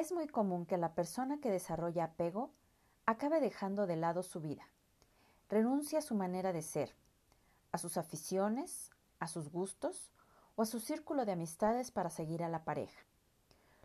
Es 0.00 0.12
muy 0.12 0.28
común 0.28 0.64
que 0.64 0.78
la 0.78 0.94
persona 0.94 1.40
que 1.42 1.50
desarrolla 1.50 2.04
apego 2.04 2.54
acabe 3.04 3.38
dejando 3.38 3.86
de 3.86 3.96
lado 3.96 4.22
su 4.22 4.40
vida. 4.40 4.66
Renuncia 5.50 5.98
a 5.98 6.02
su 6.02 6.14
manera 6.14 6.54
de 6.54 6.62
ser, 6.62 6.96
a 7.70 7.76
sus 7.76 7.98
aficiones, 7.98 8.90
a 9.18 9.28
sus 9.28 9.50
gustos 9.50 10.10
o 10.56 10.62
a 10.62 10.64
su 10.64 10.80
círculo 10.80 11.26
de 11.26 11.32
amistades 11.32 11.90
para 11.90 12.08
seguir 12.08 12.42
a 12.42 12.48
la 12.48 12.64
pareja. 12.64 12.98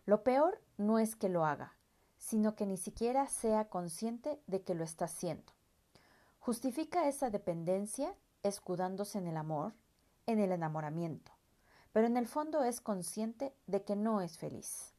Lo 0.06 0.24
peor 0.24 0.62
no 0.78 1.00
es 1.00 1.18
que 1.18 1.28
lo 1.28 1.46
haga, 1.46 1.76
sino 2.18 2.56
que 2.56 2.66
ni 2.66 2.78
siquiera 2.78 3.28
sea 3.28 3.68
consciente 3.68 4.42
de 4.48 4.62
que 4.62 4.74
lo 4.74 4.86
está 4.86 5.06
haciendo. 5.06 5.52
Justifica 6.40 7.10
esa 7.10 7.30
dependencia 7.30 8.16
escudándose 8.42 9.18
en 9.18 9.28
el 9.28 9.36
amor, 9.36 9.74
en 10.28 10.40
el 10.40 10.54
enamoramiento, 10.54 11.34
pero 11.92 12.08
en 12.08 12.16
el 12.16 12.26
fondo 12.26 12.64
es 12.64 12.80
consciente 12.80 13.54
de 13.68 13.84
que 13.84 13.98
no 13.98 14.22
es 14.22 14.38
feliz. 14.38 14.95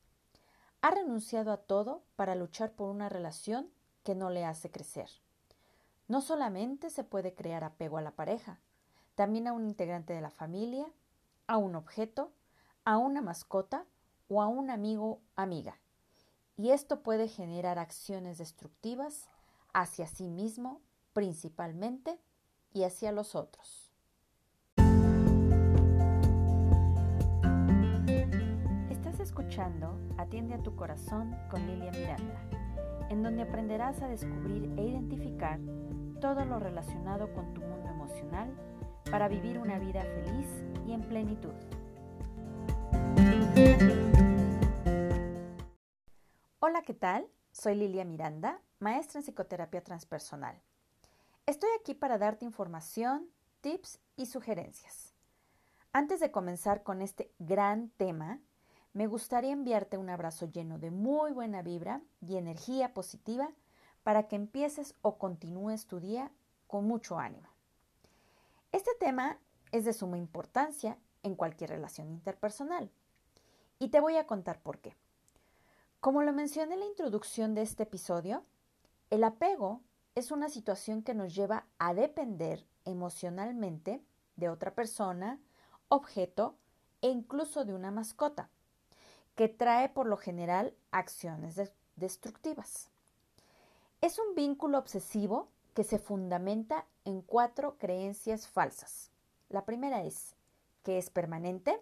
Ha 0.87 0.93
renunciado 0.93 1.51
a 1.51 1.57
todo 1.57 2.05
para 2.15 2.37
luchar 2.37 2.71
por 2.71 2.91
una 2.91 3.09
relación 3.09 3.69
que 4.05 4.15
no 4.15 4.31
le 4.31 4.45
hace 4.45 4.71
crecer. 4.71 5.11
No 6.07 6.21
solamente 6.21 6.91
se 6.91 7.03
puede 7.03 7.35
crear 7.35 7.65
apego 7.65 7.99
a 7.99 8.03
la 8.03 8.13
pareja, 8.13 8.61
también 9.17 9.49
a 9.49 9.53
un 9.53 9.67
integrante 9.67 10.13
de 10.13 10.21
la 10.21 10.31
familia, 10.31 10.87
a 11.49 11.57
un 11.57 11.75
objeto, 11.75 12.31
a 12.85 12.99
una 12.99 13.21
mascota 13.21 13.85
o 14.29 14.41
a 14.41 14.47
un 14.47 14.71
amigo 14.71 15.19
amiga. 15.35 15.77
Y 16.57 16.71
esto 16.71 17.03
puede 17.03 17.27
generar 17.27 17.81
acciones 17.81 18.39
destructivas 18.39 19.27
hacia 19.73 20.07
sí 20.07 20.29
mismo 20.29 20.83
principalmente 21.13 22.21
y 22.73 22.85
hacia 22.85 23.11
los 23.11 23.35
otros. 23.35 23.86
Escuchando 29.37 30.01
Atiende 30.17 30.55
a 30.55 30.63
tu 30.63 30.75
corazón 30.75 31.37
con 31.51 31.67
Lilia 31.67 31.91
Miranda, 31.91 32.41
en 33.11 33.23
donde 33.23 33.43
aprenderás 33.43 34.01
a 34.01 34.09
descubrir 34.09 34.73
e 34.79 34.83
identificar 34.83 35.61
todo 36.23 36.47
lo 36.47 36.59
relacionado 36.59 37.31
con 37.35 37.53
tu 37.53 37.61
mundo 37.61 37.87
emocional 37.87 38.51
para 39.11 39.29
vivir 39.29 39.59
una 39.59 39.79
vida 39.79 40.01
feliz 40.05 40.49
y 40.87 40.93
en 40.93 41.03
plenitud. 41.03 41.53
Hola, 46.61 46.81
¿qué 46.81 46.95
tal? 46.95 47.29
Soy 47.53 47.75
Lilia 47.75 48.07
Miranda, 48.07 48.63
maestra 48.79 49.21
en 49.21 49.27
psicoterapia 49.27 49.85
transpersonal. 49.85 50.63
Estoy 51.45 51.69
aquí 51.79 51.93
para 51.93 52.17
darte 52.17 52.47
información, 52.47 53.29
tips 53.61 54.01
y 54.17 54.25
sugerencias. 54.25 55.13
Antes 55.93 56.21
de 56.21 56.31
comenzar 56.31 56.83
con 56.83 57.03
este 57.03 57.31
gran 57.39 57.91
tema, 57.99 58.41
me 58.97 59.09
gustaría 59.09 59.53
enviarte 59.53 59.99
un 59.99 60.09
abrazo 60.09 60.47
lleno 60.47 60.79
de 60.79 60.91
muy 60.91 61.31
buena 61.31 61.61
vibra 61.61 62.01
y 62.23 62.39
energía 62.39 62.95
positiva 62.95 63.51
para 64.03 64.27
que 64.27 64.37
empieces 64.37 64.95
o 65.03 65.19
continúes 65.19 65.87
tu 65.87 66.01
día 66.01 66.33
con 66.67 66.87
mucho 66.89 67.19
ánimo. 67.19 67.51
Este 68.73 68.93
tema 68.99 69.39
es 69.71 69.85
de 69.85 69.93
suma 69.93 70.17
importancia 70.17 70.97
en 71.23 71.35
cualquier 71.35 71.69
relación 71.69 72.09
interpersonal 72.09 72.91
y 73.79 73.89
te 73.89 74.01
voy 74.01 74.17
a 74.17 74.27
contar 74.27 74.63
por 74.63 74.79
qué. 74.79 74.97
Como 76.01 76.23
lo 76.23 76.33
mencioné 76.33 76.73
en 76.73 76.81
la 76.81 76.87
introducción 76.87 77.53
de 77.53 77.61
este 77.61 77.83
episodio, 77.83 78.45
el 79.11 79.25
apego 79.25 79.83
es 80.15 80.31
una 80.31 80.49
situación 80.49 81.03
que 81.03 81.13
nos 81.13 81.35
lleva 81.35 81.67
a 81.79 81.93
depender 81.93 82.67
emocionalmente 82.87 84.03
de 84.37 84.49
otra 84.49 84.75
persona, 84.75 85.39
objeto 85.91 86.57
e 87.03 87.11
incluso 87.11 87.67
de 87.67 87.75
una 87.75 87.91
mascota, 87.91 88.49
que 89.37 89.49
trae 89.49 89.91
por 89.91 90.07
lo 90.07 90.17
general 90.17 90.75
acciones 90.91 91.61
destructivas. 91.95 92.89
Es 94.01 94.19
un 94.19 94.35
vínculo 94.35 94.79
obsesivo 94.79 95.49
que 95.75 95.85
se 95.85 95.99
fundamenta 95.99 96.87
en 97.05 97.21
cuatro 97.21 97.77
creencias 97.77 98.49
falsas. 98.49 99.11
La 99.51 99.67
primera 99.67 100.03
es 100.05 100.35
que 100.83 100.97
es 100.97 101.11
permanente, 101.11 101.79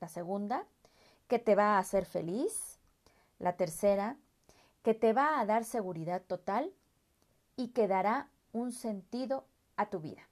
la 0.00 0.08
segunda, 0.08 0.66
que 1.28 1.38
te 1.38 1.54
va 1.54 1.76
a 1.76 1.78
hacer 1.78 2.04
feliz, 2.04 2.78
la 3.38 3.56
tercera, 3.56 4.16
que 4.82 4.94
te 4.94 5.12
va 5.12 5.38
a 5.38 5.46
dar 5.46 5.64
seguridad 5.64 6.22
total 6.22 6.72
y 7.56 7.68
que 7.68 7.86
dará 7.86 8.28
un 8.52 8.72
sentido 8.72 9.44
a 9.76 9.86
tu 9.86 10.00
vida. 10.00 10.22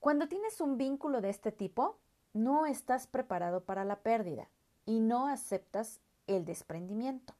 Cuando 0.00 0.28
tienes 0.28 0.60
un 0.60 0.78
vínculo 0.78 1.20
de 1.20 1.30
este 1.30 1.52
tipo, 1.52 1.96
no 2.32 2.66
estás 2.66 3.06
preparado 3.06 3.64
para 3.64 3.84
la 3.84 4.00
pérdida 4.00 4.48
y 4.86 5.00
no 5.00 5.26
aceptas 5.26 6.00
el 6.26 6.44
desprendimiento. 6.44 7.34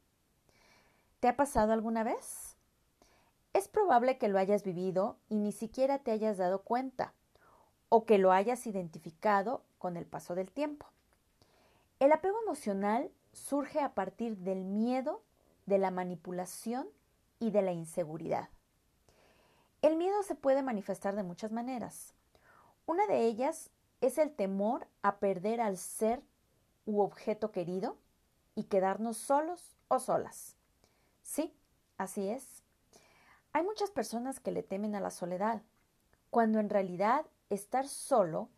¿Te 1.21 1.29
ha 1.29 1.37
pasado 1.37 1.73
alguna 1.73 2.05
vez? 2.05 2.57
Es 3.55 3.69
probable 3.69 4.19
que 4.19 4.29
lo 4.29 4.39
hayas 4.39 4.65
vivido 4.65 5.17
y 5.31 5.37
ni 5.37 5.53
siquiera 5.53 6.01
te 6.01 6.11
hayas 6.11 6.37
dado 6.37 6.63
cuenta 6.63 7.15
o 7.89 8.05
que 8.05 8.19
lo 8.19 8.33
hayas 8.33 8.67
identificado 8.67 9.63
con 9.79 9.97
el 9.97 10.05
paso 10.05 10.35
del 10.35 10.51
tiempo. 10.51 10.87
El 11.99 12.13
apego 12.13 12.37
emocional 12.43 13.11
surge 13.33 13.81
a 13.81 13.95
partir 13.95 14.37
del 14.39 14.65
miedo, 14.65 15.23
de 15.65 15.79
la 15.79 15.91
manipulación 15.91 16.87
y 17.39 17.51
de 17.51 17.63
la 17.63 17.73
inseguridad. 17.73 18.49
El 19.83 19.97
miedo 19.97 20.23
se 20.23 20.35
puede 20.35 20.63
manifestar 20.63 21.17
de 21.17 21.23
muchas 21.23 21.53
maneras. 21.53 22.13
Una 22.87 23.07
de 23.07 23.27
ellas 23.27 23.71
es 24.01 24.19
el 24.19 24.35
temor 24.35 24.87
a 25.03 25.17
perder 25.17 25.61
al 25.61 25.77
ser 25.77 26.23
u 26.87 27.03
objeto 27.03 27.53
querido 27.53 27.99
y 28.55 28.65
quedarnos 28.65 29.19
solos 29.19 29.77
o 29.89 29.99
solas. 29.99 30.57
Sí, 31.23 31.55
así 31.99 32.29
es. 32.29 32.63
Hay 33.53 33.63
muchas 33.63 33.91
personas 33.91 34.41
que 34.41 34.53
le 34.53 34.63
temen 34.63 34.95
a 34.95 35.01
la 35.01 35.11
soledad, 35.11 35.63
cuando 36.31 36.59
en 36.59 36.71
realidad 36.71 37.27
estar 37.51 37.87
solo 37.87 38.49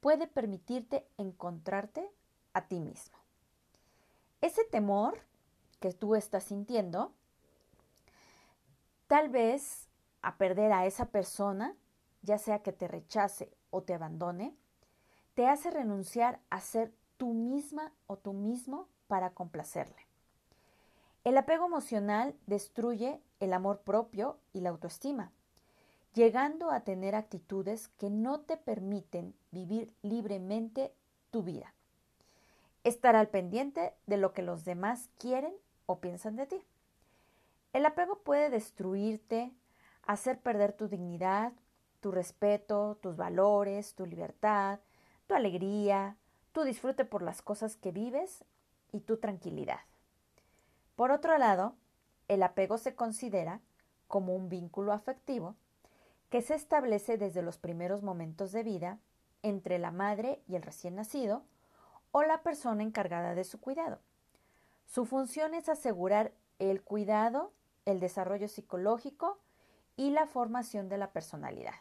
puede 0.00 0.26
permitirte 0.26 1.06
encontrarte 1.16 2.10
a 2.52 2.66
ti 2.66 2.80
mismo. 2.80 3.16
Ese 4.40 4.64
temor 4.64 5.18
que 5.80 5.92
tú 5.92 6.14
estás 6.14 6.44
sintiendo, 6.44 7.12
tal 9.06 9.28
vez 9.28 9.88
a 10.22 10.36
perder 10.36 10.72
a 10.72 10.86
esa 10.86 11.06
persona, 11.06 11.76
ya 12.22 12.38
sea 12.38 12.62
que 12.62 12.72
te 12.72 12.88
rechace 12.88 13.52
o 13.70 13.82
te 13.82 13.94
abandone, 13.94 14.56
te 15.34 15.46
hace 15.48 15.70
renunciar 15.70 16.40
a 16.50 16.60
ser 16.60 16.92
tú 17.18 17.34
misma 17.34 17.92
o 18.06 18.16
tú 18.16 18.32
mismo 18.32 18.88
para 19.06 19.30
complacerle. 19.30 20.06
El 21.24 21.36
apego 21.36 21.66
emocional 21.66 22.34
destruye 22.46 23.20
el 23.40 23.52
amor 23.52 23.80
propio 23.80 24.38
y 24.54 24.62
la 24.62 24.70
autoestima, 24.70 25.30
llegando 26.14 26.70
a 26.70 26.80
tener 26.80 27.14
actitudes 27.14 27.88
que 27.88 28.08
no 28.08 28.40
te 28.40 28.56
permiten 28.56 29.34
vivir 29.50 29.92
libremente 30.02 30.94
tu 31.30 31.42
vida 31.42 31.74
estar 32.88 33.16
al 33.16 33.28
pendiente 33.28 33.94
de 34.06 34.16
lo 34.16 34.32
que 34.32 34.42
los 34.42 34.64
demás 34.64 35.10
quieren 35.18 35.54
o 35.86 36.00
piensan 36.00 36.36
de 36.36 36.46
ti. 36.46 36.64
El 37.72 37.86
apego 37.86 38.18
puede 38.20 38.50
destruirte, 38.50 39.52
hacer 40.02 40.40
perder 40.40 40.72
tu 40.72 40.88
dignidad, 40.88 41.52
tu 42.00 42.10
respeto, 42.10 42.98
tus 43.02 43.16
valores, 43.16 43.94
tu 43.94 44.06
libertad, 44.06 44.80
tu 45.26 45.34
alegría, 45.34 46.16
tu 46.52 46.62
disfrute 46.62 47.04
por 47.04 47.22
las 47.22 47.42
cosas 47.42 47.76
que 47.76 47.92
vives 47.92 48.44
y 48.92 49.00
tu 49.00 49.18
tranquilidad. 49.18 49.80
Por 50.96 51.10
otro 51.10 51.36
lado, 51.38 51.74
el 52.28 52.42
apego 52.42 52.78
se 52.78 52.94
considera 52.94 53.60
como 54.06 54.34
un 54.34 54.48
vínculo 54.48 54.92
afectivo 54.92 55.54
que 56.30 56.42
se 56.42 56.54
establece 56.54 57.16
desde 57.16 57.42
los 57.42 57.58
primeros 57.58 58.02
momentos 58.02 58.52
de 58.52 58.62
vida 58.62 58.98
entre 59.42 59.78
la 59.78 59.90
madre 59.90 60.42
y 60.48 60.56
el 60.56 60.62
recién 60.62 60.96
nacido, 60.96 61.42
o 62.10 62.22
la 62.22 62.42
persona 62.42 62.82
encargada 62.82 63.34
de 63.34 63.44
su 63.44 63.60
cuidado. 63.60 63.98
Su 64.86 65.04
función 65.04 65.54
es 65.54 65.68
asegurar 65.68 66.32
el 66.58 66.82
cuidado, 66.82 67.52
el 67.84 68.00
desarrollo 68.00 68.48
psicológico 68.48 69.38
y 69.96 70.10
la 70.10 70.26
formación 70.26 70.88
de 70.88 70.98
la 70.98 71.10
personalidad. 71.10 71.74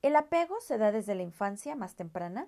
El 0.00 0.16
apego 0.16 0.60
se 0.60 0.78
da 0.78 0.92
desde 0.92 1.14
la 1.14 1.22
infancia 1.22 1.74
más 1.74 1.94
temprana. 1.94 2.46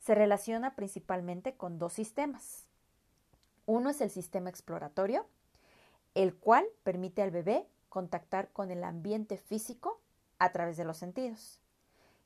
Se 0.00 0.14
relaciona 0.14 0.74
principalmente 0.74 1.54
con 1.54 1.78
dos 1.78 1.92
sistemas. 1.92 2.66
Uno 3.66 3.90
es 3.90 4.00
el 4.00 4.10
sistema 4.10 4.50
exploratorio, 4.50 5.26
el 6.14 6.34
cual 6.34 6.66
permite 6.82 7.22
al 7.22 7.30
bebé 7.30 7.68
contactar 7.88 8.50
con 8.52 8.70
el 8.70 8.82
ambiente 8.82 9.36
físico 9.36 10.00
a 10.38 10.50
través 10.50 10.76
de 10.76 10.84
los 10.84 10.96
sentidos. 10.96 11.60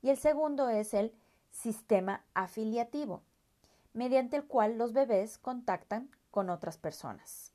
Y 0.02 0.10
el 0.10 0.16
segundo 0.16 0.68
es 0.68 0.94
el 0.94 1.12
sistema 1.50 2.24
afiliativo, 2.34 3.22
mediante 3.92 4.36
el 4.36 4.44
cual 4.44 4.78
los 4.78 4.92
bebés 4.92 5.38
contactan 5.38 6.10
con 6.30 6.50
otras 6.50 6.78
personas. 6.78 7.52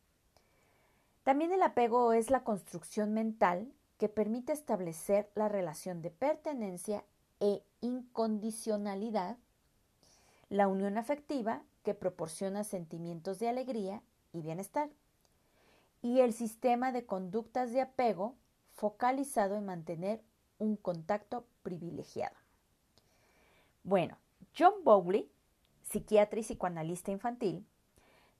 También 1.24 1.52
el 1.52 1.62
apego 1.62 2.14
es 2.14 2.30
la 2.30 2.44
construcción 2.44 3.14
mental 3.14 3.72
que 3.98 4.10
permite 4.10 4.54
establecer 4.54 5.30
la 5.36 5.50
relación 5.50 6.02
de 6.02 6.10
pertenencia 6.10 7.04
e 7.40 7.62
incondicionalidad, 7.82 9.38
la 10.50 10.68
unión 10.68 10.98
afectiva 10.98 11.64
que 11.84 11.94
proporciona 11.94 12.64
sentimientos 12.64 13.40
de 13.40 13.50
alegría 13.50 14.02
y 14.34 14.42
bienestar, 14.42 14.90
y 16.02 16.22
el 16.22 16.34
sistema 16.34 16.92
de 16.92 17.06
conductas 17.06 17.72
de 17.72 17.82
apego 17.82 18.36
focalizado 18.74 19.56
en 19.56 19.66
mantener 19.66 20.22
un 20.58 20.76
contacto 20.76 21.46
privilegiado. 21.62 22.36
Bueno, 23.84 24.18
John 24.58 24.84
Bowley, 24.84 25.30
psiquiatra 25.84 26.40
y 26.40 26.44
psicoanalista 26.44 27.12
infantil, 27.12 27.66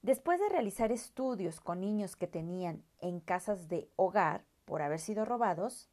después 0.02 0.40
de 0.40 0.50
realizar 0.50 0.92
estudios 0.92 1.60
con 1.60 1.82
niños 1.82 2.16
que 2.16 2.28
tenían 2.28 2.84
en 3.00 3.20
casas 3.20 3.68
de 3.68 3.90
hogar 3.96 4.44
por 4.66 4.82
haber 4.82 5.00
sido 5.00 5.26
robados 5.26 5.90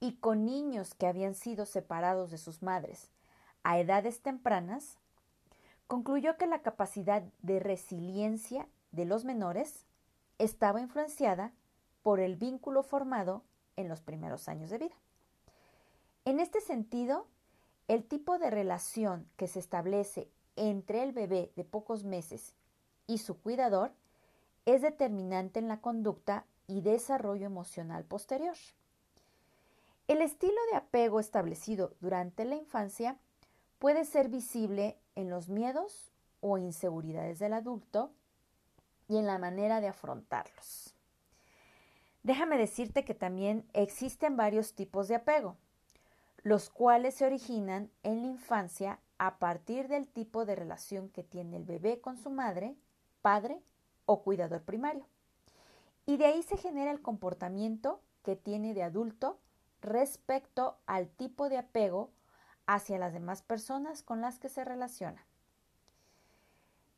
y 0.00 0.16
con 0.16 0.44
niños 0.44 0.94
que 0.94 1.06
habían 1.06 1.34
sido 1.34 1.66
separados 1.66 2.30
de 2.30 2.38
sus 2.38 2.62
madres 2.62 3.10
a 3.64 3.78
edades 3.78 4.22
tempranas, 4.22 4.98
concluyó 5.88 6.36
que 6.36 6.46
la 6.46 6.62
capacidad 6.62 7.22
de 7.42 7.58
resiliencia 7.58 8.68
de 8.92 9.06
los 9.06 9.24
menores 9.24 9.86
estaba 10.38 10.80
influenciada 10.80 11.52
por 12.02 12.20
el 12.20 12.36
vínculo 12.36 12.82
formado 12.82 13.42
en 13.76 13.88
los 13.88 14.02
primeros 14.02 14.48
años 14.48 14.70
de 14.70 14.78
vida. 14.78 14.94
En 16.24 16.40
este 16.40 16.60
sentido, 16.60 17.26
el 17.88 18.04
tipo 18.04 18.38
de 18.38 18.50
relación 18.50 19.26
que 19.36 19.48
se 19.48 19.58
establece 19.58 20.30
entre 20.56 21.02
el 21.02 21.12
bebé 21.12 21.52
de 21.56 21.64
pocos 21.64 22.04
meses 22.04 22.54
y 23.06 23.18
su 23.18 23.38
cuidador 23.40 23.92
es 24.66 24.82
determinante 24.82 25.58
en 25.58 25.68
la 25.68 25.80
conducta 25.80 26.44
y 26.66 26.82
desarrollo 26.82 27.46
emocional 27.46 28.04
posterior. 28.04 28.56
El 30.06 30.20
estilo 30.20 30.60
de 30.70 30.76
apego 30.76 31.18
establecido 31.18 31.94
durante 32.00 32.44
la 32.44 32.56
infancia 32.56 33.18
puede 33.78 34.04
ser 34.04 34.28
visible 34.28 34.96
en 35.14 35.30
los 35.30 35.48
miedos 35.48 36.12
o 36.40 36.58
inseguridades 36.58 37.38
del 37.38 37.52
adulto 37.52 38.12
y 39.08 39.16
en 39.16 39.26
la 39.26 39.38
manera 39.38 39.80
de 39.80 39.88
afrontarlos. 39.88 40.94
Déjame 42.22 42.58
decirte 42.58 43.04
que 43.04 43.14
también 43.14 43.64
existen 43.72 44.36
varios 44.36 44.74
tipos 44.74 45.08
de 45.08 45.14
apego, 45.14 45.56
los 46.42 46.68
cuales 46.70 47.14
se 47.14 47.26
originan 47.26 47.90
en 48.02 48.22
la 48.22 48.28
infancia 48.28 48.98
a 49.18 49.38
partir 49.38 49.88
del 49.88 50.08
tipo 50.08 50.44
de 50.44 50.54
relación 50.54 51.08
que 51.08 51.22
tiene 51.22 51.56
el 51.56 51.64
bebé 51.64 52.00
con 52.00 52.16
su 52.16 52.30
madre, 52.30 52.76
padre 53.22 53.60
o 54.06 54.22
cuidador 54.22 54.62
primario. 54.62 55.06
Y 56.06 56.16
de 56.16 56.26
ahí 56.26 56.42
se 56.42 56.56
genera 56.56 56.90
el 56.90 57.02
comportamiento 57.02 58.00
que 58.22 58.36
tiene 58.36 58.74
de 58.74 58.82
adulto 58.82 59.38
respecto 59.80 60.76
al 60.86 61.08
tipo 61.08 61.48
de 61.48 61.58
apego 61.58 62.10
hacia 62.68 62.98
las 62.98 63.14
demás 63.14 63.40
personas 63.40 64.02
con 64.02 64.20
las 64.20 64.38
que 64.38 64.50
se 64.50 64.62
relaciona. 64.62 65.24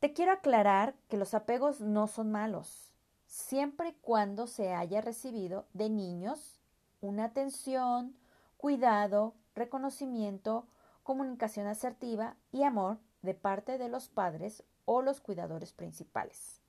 Te 0.01 0.11
quiero 0.11 0.33
aclarar 0.33 0.93
que 1.07 1.15
los 1.15 1.33
apegos 1.33 1.79
no 1.79 2.07
son 2.07 2.29
malos, 2.29 2.91
siempre 3.25 3.89
y 3.89 3.93
cuando 3.93 4.47
se 4.47 4.73
haya 4.73 4.99
recibido 4.99 5.65
de 5.73 5.89
niños 5.89 6.59
una 6.99 7.23
atención, 7.23 8.17
cuidado, 8.57 9.33
reconocimiento, 9.55 10.67
comunicación 11.03 11.67
asertiva 11.67 12.35
y 12.51 12.63
amor 12.63 12.97
de 13.21 13.33
parte 13.33 13.77
de 13.77 13.87
los 13.87 14.09
padres 14.09 14.63
o 14.83 15.01
los 15.01 15.21
cuidadores 15.21 15.71
principales. 15.71 16.59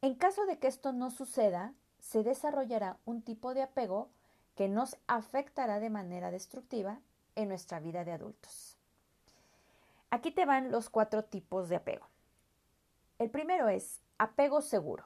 En 0.00 0.14
caso 0.14 0.46
de 0.46 0.58
que 0.58 0.66
esto 0.66 0.92
no 0.92 1.10
suceda, 1.10 1.74
se 1.98 2.22
desarrollará 2.22 2.96
un 3.04 3.20
tipo 3.20 3.52
de 3.52 3.62
apego 3.62 4.08
que 4.54 4.68
nos 4.68 4.96
afectará 5.06 5.78
de 5.78 5.90
manera 5.90 6.30
destructiva 6.30 7.00
en 7.34 7.48
nuestra 7.48 7.80
vida 7.80 8.04
de 8.04 8.12
adultos. 8.12 8.76
Aquí 10.10 10.30
te 10.30 10.44
van 10.44 10.70
los 10.70 10.90
cuatro 10.90 11.24
tipos 11.24 11.68
de 11.68 11.76
apego. 11.76 12.06
El 13.18 13.30
primero 13.30 13.68
es 13.68 14.00
apego 14.18 14.60
seguro. 14.60 15.04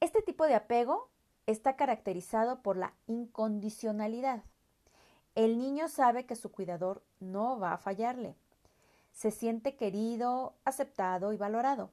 Este 0.00 0.22
tipo 0.22 0.46
de 0.46 0.54
apego 0.54 1.10
está 1.46 1.76
caracterizado 1.76 2.62
por 2.62 2.76
la 2.76 2.94
incondicionalidad. 3.06 4.42
El 5.34 5.58
niño 5.58 5.88
sabe 5.88 6.26
que 6.26 6.36
su 6.36 6.50
cuidador 6.50 7.02
no 7.18 7.58
va 7.58 7.72
a 7.72 7.78
fallarle. 7.78 8.34
Se 9.12 9.30
siente 9.30 9.76
querido, 9.76 10.54
aceptado 10.64 11.32
y 11.32 11.36
valorado. 11.36 11.90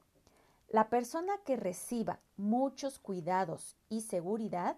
La 0.69 0.89
persona 0.89 1.33
que 1.45 1.55
reciba 1.55 2.19
muchos 2.35 2.99
cuidados 2.99 3.75
y 3.89 4.01
seguridad 4.01 4.77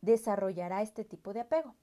desarrollará 0.00 0.82
este 0.82 1.04
tipo 1.04 1.32
de 1.32 1.40
apego. 1.40 1.74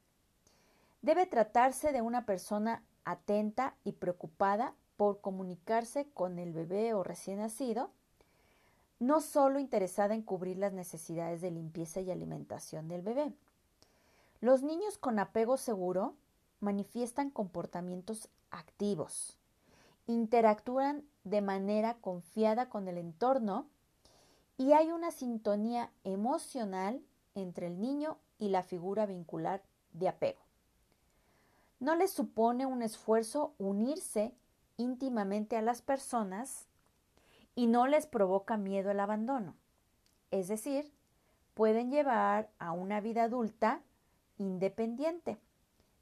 Debe 1.01 1.25
tratarse 1.25 1.91
de 1.91 2.01
una 2.01 2.25
persona 2.25 2.83
atenta 3.05 3.75
y 3.83 3.93
preocupada 3.93 4.75
por 4.97 5.19
comunicarse 5.19 6.07
con 6.13 6.37
el 6.37 6.53
bebé 6.53 6.93
o 6.93 7.03
recién 7.03 7.39
nacido, 7.39 7.89
no 8.99 9.19
solo 9.19 9.57
interesada 9.57 10.13
en 10.13 10.21
cubrir 10.21 10.59
las 10.59 10.73
necesidades 10.73 11.41
de 11.41 11.49
limpieza 11.49 12.01
y 12.01 12.11
alimentación 12.11 12.87
del 12.87 13.01
bebé. 13.01 13.33
Los 14.41 14.61
niños 14.61 14.99
con 14.99 15.17
apego 15.17 15.57
seguro 15.57 16.13
manifiestan 16.59 17.31
comportamientos 17.31 18.29
activos, 18.51 19.39
interactúan 20.05 21.03
de 21.23 21.41
manera 21.41 21.95
confiada 21.95 22.69
con 22.69 22.87
el 22.87 22.99
entorno 22.99 23.65
y 24.57 24.73
hay 24.73 24.91
una 24.91 25.09
sintonía 25.09 25.91
emocional 26.03 27.01
entre 27.33 27.65
el 27.65 27.81
niño 27.81 28.19
y 28.37 28.49
la 28.49 28.61
figura 28.61 29.07
vincular 29.07 29.63
de 29.93 30.07
apego. 30.07 30.50
No 31.81 31.95
les 31.95 32.11
supone 32.11 32.67
un 32.67 32.83
esfuerzo 32.83 33.55
unirse 33.57 34.35
íntimamente 34.77 35.57
a 35.57 35.63
las 35.63 35.81
personas 35.81 36.67
y 37.55 37.65
no 37.65 37.87
les 37.87 38.05
provoca 38.05 38.55
miedo 38.55 38.91
el 38.91 38.99
abandono. 38.99 39.55
Es 40.29 40.47
decir, 40.47 40.93
pueden 41.55 41.89
llevar 41.89 42.51
a 42.59 42.71
una 42.71 43.01
vida 43.01 43.23
adulta 43.23 43.81
independiente, 44.37 45.39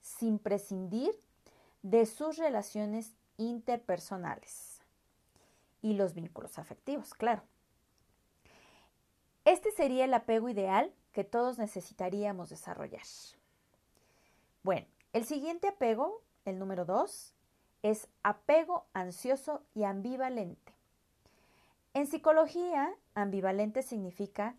sin 0.02 0.38
prescindir 0.38 1.12
de 1.82 2.06
sus 2.06 2.38
relaciones 2.38 3.14
interpersonales 3.38 4.82
y 5.82 5.94
los 5.94 6.14
vínculos 6.14 6.60
afectivos, 6.60 7.14
claro. 7.14 7.42
Este 9.46 9.72
sería 9.72 10.04
el 10.04 10.14
apego 10.14 10.50
ideal 10.50 10.94
que 11.14 11.24
todos 11.24 11.58
necesitaríamos 11.58 12.50
desarrollar. 12.50 13.02
Bueno, 14.62 14.88
el 15.14 15.26
siguiente 15.26 15.70
apego, 15.70 16.22
el 16.46 16.60
número 16.60 16.86
dos, 16.86 17.34
es 17.82 18.08
apego 18.24 18.86
ansioso 18.94 19.64
y 19.74 19.84
ambivalente. 19.84 20.74
En 21.94 22.06
psicología, 22.06 22.94
ambivalente 23.16 23.82
significa 23.82 24.56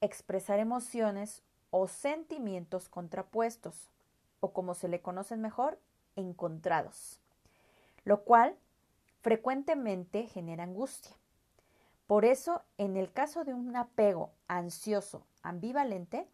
expresar 0.00 0.58
emociones 0.58 1.42
o 1.70 1.88
sentimientos 1.88 2.88
contrapuestos, 2.88 3.90
o 4.40 4.52
como 4.52 4.74
se 4.74 4.88
le 4.88 5.00
conocen 5.00 5.40
mejor, 5.40 5.78
encontrados, 6.16 7.18
lo 8.04 8.24
cual 8.24 8.56
frecuentemente 9.22 10.26
genera 10.26 10.64
angustia. 10.64 11.16
Por 12.06 12.26
eso, 12.26 12.62
en 12.76 12.98
el 12.98 13.10
caso 13.10 13.44
de 13.44 13.54
un 13.54 13.74
apego 13.74 14.30
ansioso 14.46 15.24
ambivalente, 15.42 16.28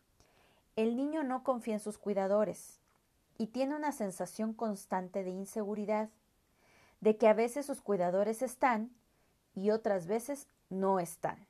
el 0.75 0.97
niño 0.97 1.23
no 1.23 1.45
confía 1.45 1.75
en 1.75 1.81
sus 1.81 1.99
cuidadores 1.99 2.80
y 3.41 3.47
tiene 3.47 3.75
una 3.75 3.91
sensación 3.91 4.53
constante 4.53 5.25
de 5.25 5.31
inseguridad 5.31 6.11
de 7.01 7.17
que 7.17 7.27
a 7.27 7.33
veces 7.33 7.65
sus 7.65 7.81
cuidadores 7.81 8.43
están 8.43 8.91
y 9.55 9.71
otras 9.71 10.07
veces 10.07 10.47
no 10.69 11.01
están. 11.01 11.47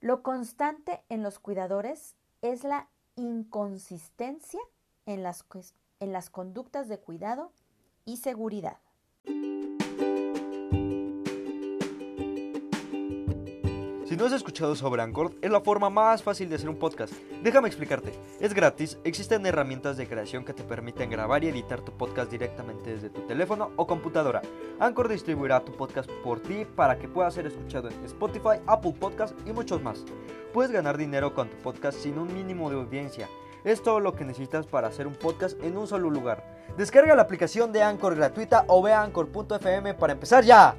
Lo 0.00 0.22
constante 0.22 1.02
en 1.08 1.22
los 1.22 1.38
cuidadores 1.38 2.14
es 2.42 2.62
la 2.62 2.90
inconsistencia 3.16 4.60
en 5.06 5.22
las, 5.22 5.46
en 5.98 6.12
las 6.12 6.28
conductas 6.28 6.88
de 6.88 6.98
cuidado 6.98 7.52
y 8.04 8.18
seguridad. 8.18 8.76
Si 14.12 14.18
no 14.18 14.26
has 14.26 14.32
escuchado 14.34 14.76
sobre 14.76 15.00
Anchor, 15.00 15.32
es 15.40 15.50
la 15.50 15.62
forma 15.62 15.88
más 15.88 16.22
fácil 16.22 16.50
de 16.50 16.56
hacer 16.56 16.68
un 16.68 16.76
podcast. 16.76 17.14
Déjame 17.42 17.68
explicarte. 17.68 18.12
Es 18.40 18.52
gratis, 18.52 18.98
existen 19.04 19.46
herramientas 19.46 19.96
de 19.96 20.06
creación 20.06 20.44
que 20.44 20.52
te 20.52 20.64
permiten 20.64 21.08
grabar 21.08 21.42
y 21.42 21.48
editar 21.48 21.80
tu 21.80 21.92
podcast 21.92 22.30
directamente 22.30 22.92
desde 22.92 23.08
tu 23.08 23.22
teléfono 23.22 23.70
o 23.76 23.86
computadora. 23.86 24.42
Anchor 24.80 25.08
distribuirá 25.08 25.64
tu 25.64 25.72
podcast 25.72 26.10
por 26.22 26.40
ti 26.40 26.66
para 26.76 26.98
que 26.98 27.08
pueda 27.08 27.30
ser 27.30 27.46
escuchado 27.46 27.88
en 27.88 28.04
Spotify, 28.04 28.60
Apple 28.66 28.92
Podcast 29.00 29.34
y 29.46 29.52
muchos 29.54 29.82
más. 29.82 30.04
Puedes 30.52 30.72
ganar 30.72 30.98
dinero 30.98 31.32
con 31.32 31.48
tu 31.48 31.56
podcast 31.62 31.98
sin 31.98 32.18
un 32.18 32.34
mínimo 32.34 32.68
de 32.68 32.76
audiencia. 32.76 33.30
Es 33.64 33.82
todo 33.82 33.98
lo 33.98 34.12
que 34.12 34.26
necesitas 34.26 34.66
para 34.66 34.88
hacer 34.88 35.06
un 35.06 35.14
podcast 35.14 35.58
en 35.64 35.78
un 35.78 35.86
solo 35.86 36.10
lugar. 36.10 36.44
Descarga 36.76 37.16
la 37.16 37.22
aplicación 37.22 37.72
de 37.72 37.82
Anchor 37.82 38.14
gratuita 38.14 38.66
o 38.68 38.82
ve 38.82 38.92
a 38.92 39.04
anchor.fm 39.04 39.94
para 39.94 40.12
empezar 40.12 40.44
ya. 40.44 40.76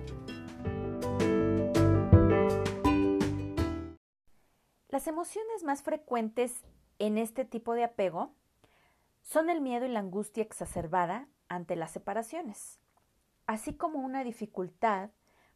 Las 5.03 5.09
emociones 5.09 5.65
más 5.65 5.83
frecuentes 5.83 6.63
en 6.97 7.17
este 7.17 7.43
tipo 7.43 7.73
de 7.73 7.83
apego 7.83 8.31
son 9.21 9.49
el 9.49 9.59
miedo 9.59 9.85
y 9.85 9.89
la 9.89 9.99
angustia 9.99 10.41
exacerbada 10.41 11.27
ante 11.49 11.75
las 11.75 11.91
separaciones, 11.91 12.79
así 13.45 13.75
como 13.75 13.99
una 13.99 14.23
dificultad 14.23 15.09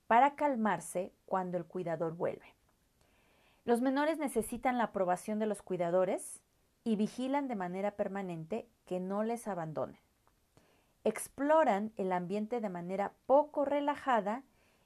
para 0.05 0.35
calmarse 0.35 1.13
cuando 1.25 1.55
el 1.57 1.63
cuidador 1.63 2.13
vuelve. 2.17 2.55
Los 3.63 3.79
menores 3.79 4.17
necesitan 4.17 4.77
la 4.77 4.83
aprobación 4.83 5.39
de 5.39 5.45
los 5.45 5.61
cuidadores 5.61 6.41
y 6.83 6.97
vigilan 6.97 7.47
de 7.47 7.55
manera 7.55 7.91
permanente 7.91 8.67
que 8.85 8.99
no 8.99 9.23
les 9.23 9.47
abandonen. 9.47 10.01
Exploran 11.05 11.93
el 11.95 12.11
ambiente 12.11 12.59
de 12.59 12.67
manera 12.67 13.13
poco 13.27 13.63
relajada 13.63 14.43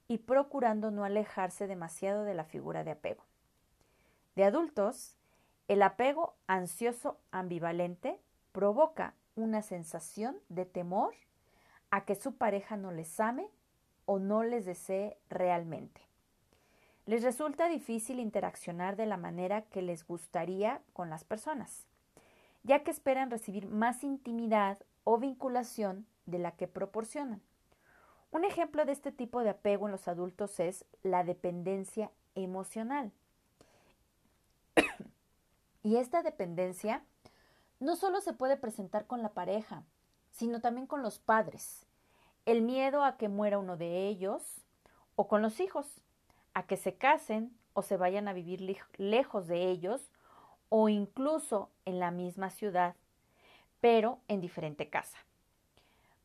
y 0.08 0.20
procurando 0.20 0.92
no 0.92 1.04
alejarse 1.04 1.66
demasiado 1.66 2.26
de 2.26 2.36
la 2.36 2.44
figura 2.44 2.84
de 2.84 2.92
apego. 2.92 3.24
De 4.42 4.48
adultos, 4.48 5.20
el 5.68 5.84
apego 5.84 6.34
ansioso 6.48 7.20
ambivalente 7.30 8.20
provoca 8.52 9.14
una 9.36 9.62
sensación 9.62 10.36
de 10.50 10.66
temor 10.66 11.14
a 11.92 12.06
que 12.06 12.16
su 12.16 12.34
pareja 12.34 12.76
no 12.76 12.92
les 12.92 13.20
ame 13.20 13.48
o 14.06 14.18
no 14.18 14.42
les 14.42 14.66
desee 14.66 15.20
realmente. 15.30 16.02
Les 17.06 17.22
resulta 17.22 17.70
difícil 17.70 18.20
interaccionar 18.20 18.96
de 18.96 19.06
la 19.06 19.16
manera 19.16 19.62
que 19.62 19.84
les 19.84 20.08
gustaría 20.08 20.82
con 20.94 21.12
las 21.12 21.24
personas, 21.24 21.86
ya 22.64 22.84
que 22.84 22.90
esperan 22.90 23.30
recibir 23.30 23.68
más 23.68 24.04
intimidad 24.04 24.80
o 25.04 25.20
vinculación 25.20 26.08
de 26.26 26.40
la 26.40 26.54
que 26.54 26.68
proporcionan. 26.68 27.44
Un 28.32 28.44
ejemplo 28.44 28.86
de 28.86 28.94
este 28.94 29.12
tipo 29.12 29.44
de 29.44 29.52
apego 29.52 29.86
en 29.86 29.92
los 29.92 30.08
adultos 30.08 30.60
es 30.60 30.84
la 31.04 31.24
dependencia 31.24 32.10
emocional. 32.34 33.12
Y 35.84 35.98
esta 35.98 36.22
dependencia 36.22 37.04
no 37.80 37.96
solo 37.96 38.22
se 38.22 38.34
puede 38.34 38.58
presentar 38.58 39.08
con 39.08 39.22
la 39.22 39.30
pareja, 39.30 39.84
sino 40.32 40.62
también 40.62 40.88
con 40.88 41.02
los 41.02 41.20
padres. 41.20 41.86
El 42.46 42.62
miedo 42.62 43.04
a 43.04 43.18
que 43.18 43.30
muera 43.30 43.60
uno 43.60 43.78
de 43.78 44.08
ellos 44.08 44.62
o 45.16 45.28
con 45.28 45.42
los 45.42 45.60
hijos, 45.60 46.02
a 46.54 46.64
que 46.68 46.78
se 46.78 46.96
casen 46.96 47.56
o 47.74 47.82
se 47.82 47.98
vayan 47.98 48.28
a 48.28 48.34
vivir 48.34 48.78
lejos 48.98 49.48
de 49.48 49.70
ellos 49.70 50.12
o 50.70 50.90
incluso 50.90 51.70
en 51.86 52.00
la 52.00 52.12
misma 52.12 52.50
ciudad, 52.50 52.96
pero 53.80 54.20
en 54.28 54.42
diferente 54.42 54.90
casa. 54.90 55.18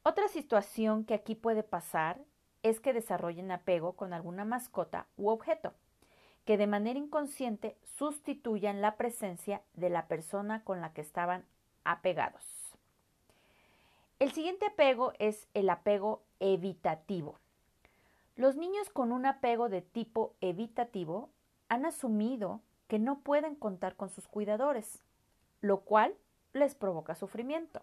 Otra 0.03 0.29
situación 0.29 1.05
que 1.05 1.15
aquí 1.15 1.35
puede 1.35 1.63
pasar 1.63 2.21
es 2.63 2.81
que 2.81 2.93
desarrollen 2.93 3.51
apego 3.51 3.95
con 3.95 4.13
alguna 4.13 4.45
mascota 4.45 5.07
u 5.17 5.29
objeto, 5.29 5.75
que 6.47 6.57
de 6.57 6.67
manera 6.67 6.99
inconsciente 6.99 7.77
sustituyan 7.99 8.81
la 8.81 8.97
presencia 8.97 9.61
de 9.75 9.91
la 9.91 10.07
persona 10.07 10.63
con 10.65 10.81
la 10.81 10.93
que 10.95 11.03
estaban 11.03 11.45
apegados. 11.85 12.43
El 14.21 14.33
siguiente 14.33 14.65
apego 14.65 15.13
es 15.19 15.47
el 15.53 15.69
apego 15.69 16.23
evitativo. 16.41 17.39
Los 18.37 18.57
niños 18.57 18.89
con 18.91 19.13
un 19.13 19.27
apego 19.27 19.69
de 19.69 19.83
tipo 19.83 20.35
evitativo 20.41 21.31
han 21.69 21.85
asumido 21.85 22.61
que 22.87 22.99
no 22.99 23.19
pueden 23.19 23.57
contar 23.57 23.97
con 23.97 24.09
sus 24.09 24.29
cuidadores, 24.29 25.03
lo 25.61 25.81
cual 25.81 26.15
les 26.53 26.77
provoca 26.77 27.17
sufrimiento. 27.17 27.83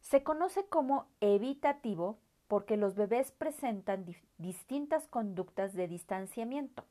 Se 0.00 0.22
conoce 0.22 0.66
como 0.66 1.06
evitativo 1.20 2.16
porque 2.46 2.76
los 2.76 2.94
bebés 2.94 3.32
presentan 3.32 4.06
distintas 4.38 5.08
conductas 5.08 5.74
de 5.74 5.88
distanciamiento. 5.88 6.84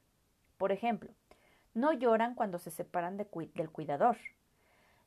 Por 0.57 0.71
ejemplo, 0.71 1.11
no 1.73 1.93
lloran 1.93 2.35
cuando 2.35 2.59
se 2.59 2.71
separan 2.71 3.17
del 3.17 3.71
cuidador, 3.71 4.17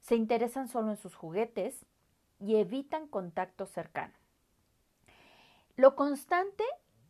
se 0.01 0.17
interesan 0.17 0.69
solo 0.69 0.91
en 0.91 0.97
sus 0.97 1.15
juguetes 1.15 1.85
y 2.39 2.57
evitan 2.57 3.09
contacto 3.09 3.67
cercano. 3.67 4.15
Lo 5.77 5.97
constante 5.97 6.65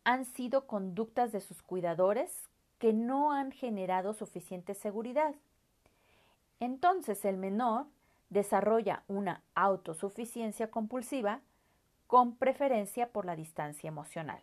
han 0.04 0.24
sido 0.24 0.66
conductas 0.66 1.32
de 1.32 1.40
sus 1.40 1.62
cuidadores 1.62 2.48
que 2.78 2.92
no 2.92 3.32
han 3.32 3.50
generado 3.50 4.14
suficiente 4.14 4.74
seguridad. 4.74 5.34
Entonces 6.60 7.24
el 7.24 7.36
menor 7.36 7.86
desarrolla 8.30 9.04
una 9.08 9.42
autosuficiencia 9.54 10.70
compulsiva 10.70 11.40
con 12.06 12.36
preferencia 12.36 13.10
por 13.10 13.24
la 13.24 13.36
distancia 13.36 13.88
emocional. 13.88 14.42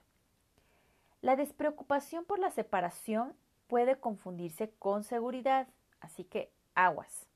La 1.22 1.36
despreocupación 1.36 2.26
por 2.26 2.40
la 2.40 2.52
separación 2.52 3.34
puede 3.68 4.00
confundirse 4.00 4.72
con 4.80 5.04
seguridad, 5.04 5.68
así 6.00 6.24
que 6.24 6.52
aguas, 6.76 7.28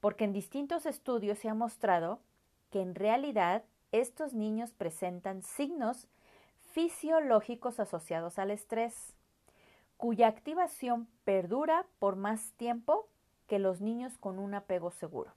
porque 0.00 0.24
en 0.24 0.32
distintos 0.32 0.86
estudios 0.86 1.38
se 1.38 1.48
ha 1.48 1.54
mostrado 1.54 2.20
que 2.70 2.82
en 2.82 2.94
realidad 2.94 3.64
estos 3.92 4.34
niños 4.34 4.72
presentan 4.72 5.42
signos 5.42 6.08
fisiológicos 6.72 7.78
asociados 7.78 8.38
al 8.38 8.50
estrés, 8.50 9.14
cuya 9.96 10.26
activación 10.26 11.06
perdura 11.24 11.86
por 12.00 12.16
más 12.16 12.52
tiempo 12.52 13.08
que 13.46 13.58
los 13.58 13.80
niños 13.80 14.18
con 14.18 14.38
un 14.38 14.54
apego 14.54 14.90
seguro. 14.90 15.32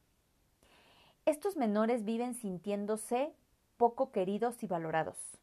Estos 1.26 1.58
menores 1.58 2.06
viven 2.06 2.34
sintiéndose 2.34 3.34
poco 3.78 4.12
queridos 4.12 4.64
y 4.64 4.68
valorados. 4.68 5.38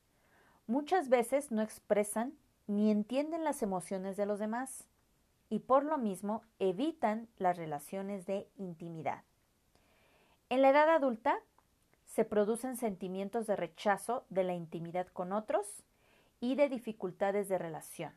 Muchas 0.66 1.08
veces 1.08 1.52
no 1.52 1.62
expresan 1.62 2.32
ni 2.66 2.90
entienden 2.90 3.44
las 3.44 3.62
emociones 3.62 4.16
de 4.16 4.26
los 4.26 4.38
demás 4.38 4.84
y 5.50 5.60
por 5.60 5.84
lo 5.84 5.98
mismo 5.98 6.42
evitan 6.58 7.28
las 7.36 7.56
relaciones 7.56 8.26
de 8.26 8.48
intimidad. 8.56 9.22
En 10.48 10.62
la 10.62 10.70
edad 10.70 10.88
adulta 10.88 11.38
se 12.06 12.24
producen 12.24 12.76
sentimientos 12.76 13.46
de 13.46 13.56
rechazo 13.56 14.24
de 14.30 14.44
la 14.44 14.54
intimidad 14.54 15.06
con 15.08 15.32
otros 15.32 15.84
y 16.40 16.54
de 16.54 16.68
dificultades 16.68 17.48
de 17.48 17.58
relación. 17.58 18.12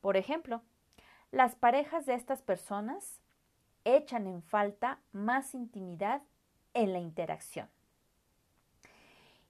Por 0.00 0.16
ejemplo, 0.16 0.62
las 1.30 1.54
parejas 1.54 2.06
de 2.06 2.14
estas 2.14 2.42
personas 2.42 3.20
echan 3.84 4.26
en 4.26 4.42
falta 4.42 5.00
más 5.12 5.54
intimidad 5.54 6.22
en 6.74 6.92
la 6.92 6.98
interacción. 6.98 7.68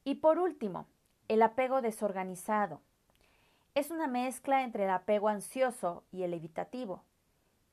Y 0.04 0.16
por 0.16 0.38
último, 0.38 0.87
el 1.28 1.42
apego 1.42 1.80
desorganizado. 1.80 2.80
Es 3.74 3.90
una 3.90 4.06
mezcla 4.06 4.62
entre 4.62 4.84
el 4.84 4.90
apego 4.90 5.28
ansioso 5.28 6.04
y 6.12 6.22
el 6.22 6.32
evitativo, 6.32 7.02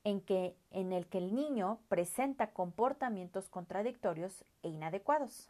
en, 0.04 0.20
que, 0.20 0.56
en 0.72 0.94
el 0.94 1.06
que 1.06 1.20
el 1.20 1.36
niño 1.36 1.80
presenta 1.90 2.52
comportamientos 2.54 3.50
contradictorios 3.50 4.44
e 4.64 4.70
inadecuados. 4.70 5.48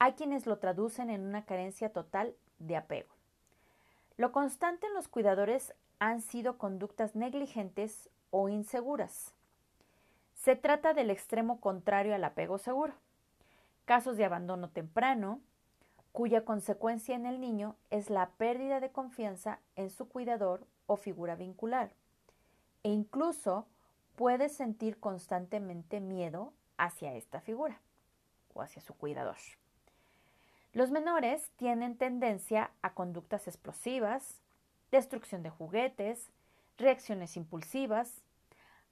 Hay 0.00 0.14
quienes 0.14 0.46
lo 0.46 0.58
traducen 0.58 1.08
en 1.08 1.20
una 1.20 1.44
carencia 1.44 1.92
total 1.92 2.34
de 2.58 2.76
apego. 2.76 3.14
Lo 4.16 4.32
constante 4.32 4.88
en 4.88 4.94
los 4.94 5.06
cuidadores 5.06 5.72
han 6.00 6.20
sido 6.20 6.58
conductas 6.58 7.14
negligentes 7.14 8.10
o 8.30 8.48
inseguras. 8.48 9.34
Se 10.34 10.56
trata 10.56 10.94
del 10.94 11.10
extremo 11.10 11.60
contrario 11.60 12.12
al 12.12 12.24
apego 12.24 12.58
seguro. 12.58 12.94
Casos 13.84 14.16
de 14.16 14.24
abandono 14.24 14.70
temprano, 14.70 15.40
cuya 16.14 16.44
consecuencia 16.44 17.16
en 17.16 17.26
el 17.26 17.40
niño 17.40 17.74
es 17.90 18.08
la 18.08 18.30
pérdida 18.30 18.78
de 18.78 18.92
confianza 18.92 19.58
en 19.74 19.90
su 19.90 20.08
cuidador 20.08 20.64
o 20.86 20.94
figura 20.96 21.34
vincular. 21.34 21.90
E 22.84 22.90
incluso 22.90 23.66
puede 24.14 24.48
sentir 24.48 25.00
constantemente 25.00 25.98
miedo 25.98 26.52
hacia 26.76 27.14
esta 27.14 27.40
figura 27.40 27.80
o 28.54 28.62
hacia 28.62 28.80
su 28.80 28.94
cuidador. 28.94 29.38
Los 30.72 30.92
menores 30.92 31.50
tienen 31.56 31.96
tendencia 31.96 32.70
a 32.80 32.94
conductas 32.94 33.48
explosivas, 33.48 34.40
destrucción 34.92 35.42
de 35.42 35.50
juguetes, 35.50 36.30
reacciones 36.78 37.36
impulsivas, 37.36 38.22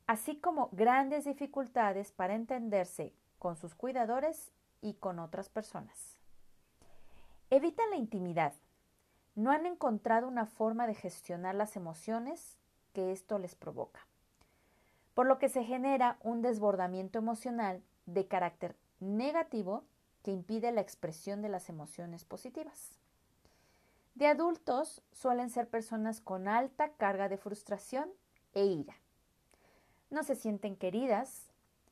así 0.09 0.41
como 0.41 0.71
grandes 0.73 1.25
dificultades 1.27 2.11
para 2.11 2.35
entenderse 2.35 3.15
con 3.39 3.55
sus 3.55 3.77
cuidadores 3.77 4.51
y 4.81 4.95
con 4.95 5.21
otras 5.21 5.49
personas. 5.49 6.19
Evitan 7.53 7.91
la 7.91 7.97
intimidad. 7.97 8.55
No 9.35 9.51
han 9.51 9.67
encontrado 9.67 10.27
una 10.27 10.47
forma 10.47 10.87
de 10.87 10.95
gestionar 10.95 11.55
las 11.55 11.77
emociones 11.77 12.57
que 12.93 13.13
esto 13.13 13.39
les 13.39 13.55
provoca, 13.55 14.01
por 15.15 15.27
lo 15.27 15.39
que 15.39 15.49
se 15.49 15.63
genera 15.63 16.19
un 16.23 16.43
desbordamiento 16.43 17.19
emocional 17.19 17.83
de 18.07 18.27
carácter 18.27 18.77
negativo 19.01 19.85
que 20.23 20.33
impide 20.33 20.73
la 20.73 20.81
expresión 20.81 21.43
de 21.43 21.51
las 21.51 21.69
emociones 21.69 22.25
positivas. 22.25 22.99
De 24.15 24.27
adultos 24.27 25.03
suelen 25.13 25.51
ser 25.51 25.69
personas 25.69 26.21
con 26.21 26.49
alta 26.49 26.93
carga 26.95 27.29
de 27.29 27.37
frustración 27.37 28.11
e 28.55 28.65
ira 28.65 28.97
no 30.13 30.23
se 30.23 30.37
sienten 30.37 30.77
queridas 30.77 31.49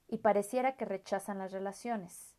y 0.06 0.18
pareciera 0.18 0.76
que 0.76 0.84
rechazan 0.84 1.38
las 1.38 1.52
relaciones, 1.52 2.36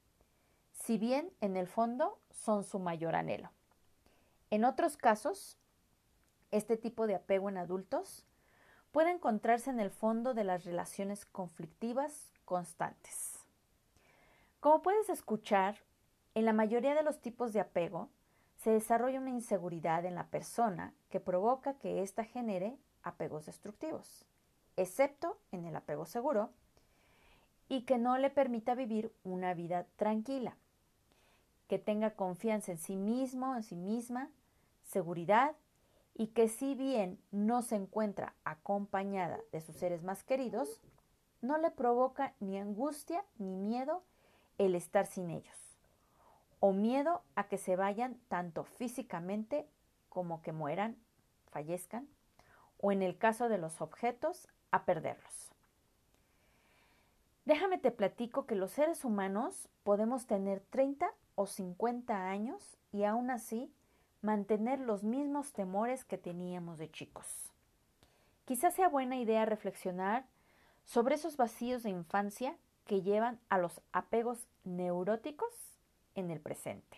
si 0.91 0.97
bien 0.97 1.31
en 1.39 1.55
el 1.55 1.67
fondo 1.67 2.19
son 2.31 2.65
su 2.65 2.77
mayor 2.77 3.15
anhelo. 3.15 3.49
En 4.49 4.65
otros 4.65 4.97
casos, 4.97 5.57
este 6.51 6.75
tipo 6.75 7.07
de 7.07 7.15
apego 7.15 7.47
en 7.47 7.55
adultos 7.55 8.25
puede 8.91 9.11
encontrarse 9.11 9.69
en 9.69 9.79
el 9.79 9.89
fondo 9.89 10.33
de 10.33 10.43
las 10.43 10.65
relaciones 10.65 11.25
conflictivas 11.25 12.33
constantes. 12.43 13.39
Como 14.59 14.81
puedes 14.81 15.07
escuchar, 15.07 15.77
en 16.35 16.43
la 16.43 16.51
mayoría 16.51 16.93
de 16.93 17.03
los 17.03 17.21
tipos 17.21 17.53
de 17.53 17.61
apego 17.61 18.09
se 18.57 18.71
desarrolla 18.71 19.21
una 19.21 19.29
inseguridad 19.29 20.03
en 20.03 20.15
la 20.15 20.27
persona 20.27 20.93
que 21.09 21.21
provoca 21.21 21.75
que 21.75 22.01
ésta 22.01 22.25
genere 22.25 22.77
apegos 23.01 23.45
destructivos, 23.45 24.25
excepto 24.75 25.37
en 25.53 25.63
el 25.63 25.77
apego 25.77 26.05
seguro, 26.05 26.49
y 27.69 27.83
que 27.83 27.97
no 27.97 28.17
le 28.17 28.29
permita 28.29 28.75
vivir 28.75 29.13
una 29.23 29.53
vida 29.53 29.85
tranquila, 29.95 30.57
que 31.71 31.79
tenga 31.79 32.15
confianza 32.15 32.73
en 32.73 32.77
sí 32.77 32.97
mismo, 32.97 33.55
en 33.55 33.63
sí 33.63 33.77
misma, 33.77 34.29
seguridad 34.83 35.55
y 36.13 36.27
que 36.27 36.49
si 36.49 36.75
bien 36.75 37.17
no 37.31 37.61
se 37.61 37.77
encuentra 37.77 38.35
acompañada 38.43 39.39
de 39.53 39.61
sus 39.61 39.77
seres 39.77 40.03
más 40.03 40.21
queridos, 40.25 40.81
no 41.39 41.57
le 41.57 41.71
provoca 41.71 42.33
ni 42.41 42.59
angustia 42.59 43.23
ni 43.37 43.55
miedo 43.55 44.03
el 44.57 44.75
estar 44.75 45.05
sin 45.05 45.29
ellos, 45.29 45.77
o 46.59 46.73
miedo 46.73 47.21
a 47.35 47.45
que 47.45 47.57
se 47.57 47.77
vayan 47.77 48.19
tanto 48.27 48.65
físicamente 48.65 49.65
como 50.09 50.41
que 50.41 50.51
mueran, 50.51 50.97
fallezcan, 51.51 52.05
o 52.81 52.91
en 52.91 53.01
el 53.01 53.17
caso 53.17 53.47
de 53.47 53.59
los 53.59 53.79
objetos, 53.79 54.49
a 54.71 54.83
perderlos. 54.83 55.53
Déjame 57.45 57.77
te 57.77 57.91
platico 57.91 58.45
que 58.45 58.55
los 58.55 58.71
seres 58.71 59.05
humanos 59.05 59.69
podemos 59.85 60.25
tener 60.25 60.59
30 60.69 61.09
o 61.35 61.47
50 61.47 62.29
años 62.29 62.77
y 62.91 63.03
aún 63.03 63.31
así 63.31 63.73
mantener 64.21 64.79
los 64.79 65.03
mismos 65.03 65.51
temores 65.53 66.03
que 66.05 66.17
teníamos 66.17 66.77
de 66.77 66.91
chicos. 66.91 67.51
Quizás 68.45 68.73
sea 68.73 68.89
buena 68.89 69.17
idea 69.17 69.45
reflexionar 69.45 70.25
sobre 70.85 71.15
esos 71.15 71.37
vacíos 71.37 71.83
de 71.83 71.89
infancia 71.89 72.55
que 72.85 73.01
llevan 73.01 73.39
a 73.49 73.57
los 73.57 73.81
apegos 73.93 74.47
neuróticos 74.63 75.53
en 76.15 76.31
el 76.31 76.39
presente. 76.39 76.97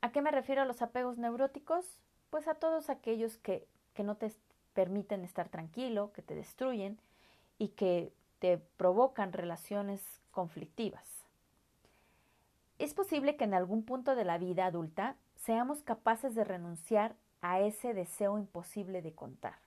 ¿A 0.00 0.10
qué 0.12 0.22
me 0.22 0.30
refiero 0.30 0.62
a 0.62 0.64
los 0.64 0.80
apegos 0.80 1.18
neuróticos? 1.18 1.84
Pues 2.30 2.48
a 2.48 2.54
todos 2.54 2.88
aquellos 2.88 3.36
que, 3.38 3.66
que 3.94 4.04
no 4.04 4.16
te 4.16 4.32
permiten 4.72 5.24
estar 5.24 5.48
tranquilo, 5.48 6.12
que 6.12 6.22
te 6.22 6.34
destruyen 6.34 7.00
y 7.58 7.68
que 7.68 8.12
te 8.38 8.58
provocan 8.58 9.32
relaciones 9.32 10.02
conflictivas. 10.30 11.17
Es 12.78 12.94
posible 12.94 13.36
que 13.36 13.44
en 13.44 13.54
algún 13.54 13.82
punto 13.82 14.14
de 14.14 14.24
la 14.24 14.38
vida 14.38 14.66
adulta 14.66 15.16
seamos 15.34 15.82
capaces 15.82 16.36
de 16.36 16.44
renunciar 16.44 17.16
a 17.40 17.60
ese 17.60 17.92
deseo 17.92 18.38
imposible 18.38 19.02
de 19.02 19.12
contar, 19.12 19.58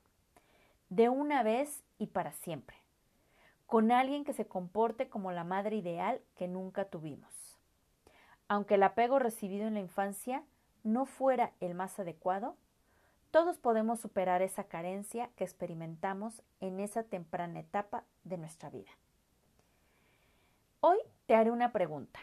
de 0.88 1.10
una 1.10 1.42
vez 1.42 1.84
y 1.98 2.06
para 2.06 2.32
siempre, 2.32 2.76
con 3.66 3.92
alguien 3.92 4.24
que 4.24 4.32
se 4.32 4.46
comporte 4.46 5.08
como 5.08 5.30
la 5.30 5.44
madre 5.44 5.76
ideal 5.76 6.22
que 6.36 6.48
nunca 6.48 6.86
tuvimos. 6.86 7.58
Aunque 8.48 8.74
el 8.74 8.82
apego 8.82 9.18
recibido 9.18 9.66
en 9.66 9.74
la 9.74 9.80
infancia 9.80 10.42
no 10.82 11.04
fuera 11.04 11.52
el 11.60 11.74
más 11.74 11.98
adecuado, 11.98 12.56
todos 13.30 13.58
podemos 13.58 14.00
superar 14.00 14.40
esa 14.42 14.64
carencia 14.64 15.30
que 15.36 15.44
experimentamos 15.44 16.42
en 16.60 16.80
esa 16.80 17.02
temprana 17.02 17.60
etapa 17.60 18.04
de 18.24 18.38
nuestra 18.38 18.70
vida. 18.70 18.90
Hoy 20.80 20.98
te 21.26 21.34
haré 21.34 21.50
una 21.50 21.72
pregunta. 21.72 22.20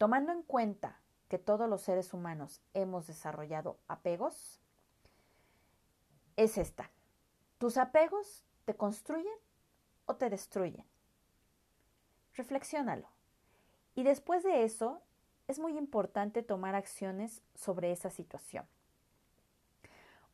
Tomando 0.00 0.32
en 0.32 0.42
cuenta 0.42 0.98
que 1.28 1.36
todos 1.36 1.68
los 1.68 1.82
seres 1.82 2.14
humanos 2.14 2.62
hemos 2.72 3.06
desarrollado 3.06 3.76
apegos, 3.86 4.58
es 6.36 6.56
esta. 6.56 6.90
¿Tus 7.58 7.76
apegos 7.76 8.42
te 8.64 8.74
construyen 8.74 9.34
o 10.06 10.16
te 10.16 10.30
destruyen? 10.30 10.86
Reflexiónalo. 12.32 13.08
Y 13.94 14.02
después 14.02 14.42
de 14.42 14.64
eso, 14.64 15.02
es 15.48 15.58
muy 15.58 15.76
importante 15.76 16.42
tomar 16.42 16.74
acciones 16.74 17.42
sobre 17.54 17.92
esa 17.92 18.08
situación. 18.08 18.64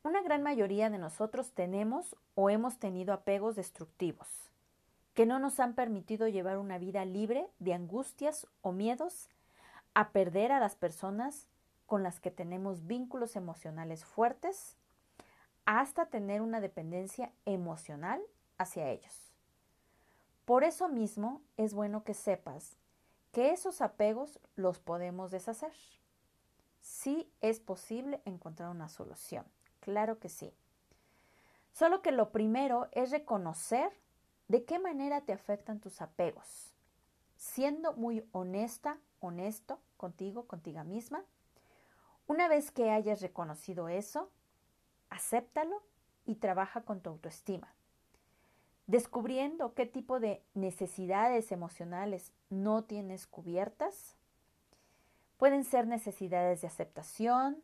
Una 0.01 0.21
gran 0.21 0.43
mayoría 0.43 0.89
de 0.89 0.97
nosotros 0.97 1.51
tenemos 1.51 2.15
o 2.35 2.49
hemos 2.49 2.79
tenido 2.79 3.13
apegos 3.13 3.57
destructivos 3.57 4.49
que 5.13 5.25
no 5.25 5.39
nos 5.39 5.59
han 5.59 5.73
permitido 5.73 6.29
llevar 6.29 6.57
una 6.57 6.77
vida 6.77 7.03
libre 7.03 7.49
de 7.59 7.73
angustias 7.73 8.47
o 8.61 8.71
miedos 8.71 9.29
a 9.97 10.11
perder 10.11 10.51
a 10.51 10.59
las 10.59 10.75
personas 10.75 11.47
con 11.87 12.03
las 12.03 12.19
que 12.19 12.29
tenemos 12.29 12.85
vínculos 12.85 13.35
emocionales 13.35 14.05
fuertes 14.05 14.77
hasta 15.65 16.05
tener 16.05 16.43
una 16.43 16.61
dependencia 16.61 17.31
emocional 17.45 18.21
hacia 18.59 18.91
ellos. 18.91 19.33
Por 20.45 20.63
eso 20.63 20.87
mismo 20.87 21.41
es 21.57 21.73
bueno 21.73 22.03
que 22.03 22.13
sepas 22.13 22.77
que 23.31 23.49
esos 23.49 23.81
apegos 23.81 24.39
los 24.55 24.77
podemos 24.77 25.31
deshacer. 25.31 25.73
Sí 26.79 27.27
es 27.41 27.59
posible 27.59 28.21
encontrar 28.23 28.69
una 28.69 28.89
solución, 28.89 29.47
claro 29.79 30.19
que 30.19 30.29
sí. 30.29 30.53
Solo 31.73 32.03
que 32.03 32.11
lo 32.11 32.31
primero 32.31 32.87
es 32.91 33.09
reconocer 33.09 33.91
de 34.47 34.63
qué 34.63 34.77
manera 34.77 35.21
te 35.21 35.33
afectan 35.33 35.79
tus 35.79 36.03
apegos, 36.03 36.71
siendo 37.35 37.93
muy 37.93 38.23
honesta 38.31 38.99
honesto 39.21 39.79
contigo, 39.97 40.47
contigo 40.47 40.83
misma. 40.83 41.23
Una 42.27 42.47
vez 42.47 42.71
que 42.71 42.91
hayas 42.91 43.21
reconocido 43.21 43.89
eso, 43.89 44.31
acéptalo 45.09 45.81
y 46.25 46.35
trabaja 46.35 46.81
con 46.81 47.01
tu 47.01 47.09
autoestima. 47.09 47.73
Descubriendo 48.85 49.73
qué 49.73 49.85
tipo 49.85 50.19
de 50.19 50.41
necesidades 50.53 51.51
emocionales 51.51 52.31
no 52.49 52.83
tienes 52.83 53.27
cubiertas. 53.27 54.15
Pueden 55.37 55.63
ser 55.65 55.87
necesidades 55.87 56.61
de 56.61 56.67
aceptación, 56.67 57.61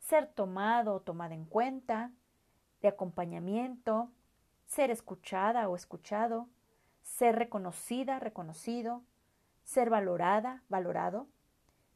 ser 0.00 0.26
tomado 0.26 0.94
o 0.94 1.00
tomada 1.00 1.34
en 1.34 1.44
cuenta, 1.44 2.10
de 2.82 2.88
acompañamiento, 2.88 4.10
ser 4.66 4.90
escuchada 4.90 5.68
o 5.68 5.76
escuchado, 5.76 6.48
ser 7.02 7.36
reconocida, 7.36 8.18
reconocido, 8.18 9.02
ser 9.64 9.90
valorada, 9.90 10.62
valorado, 10.68 11.26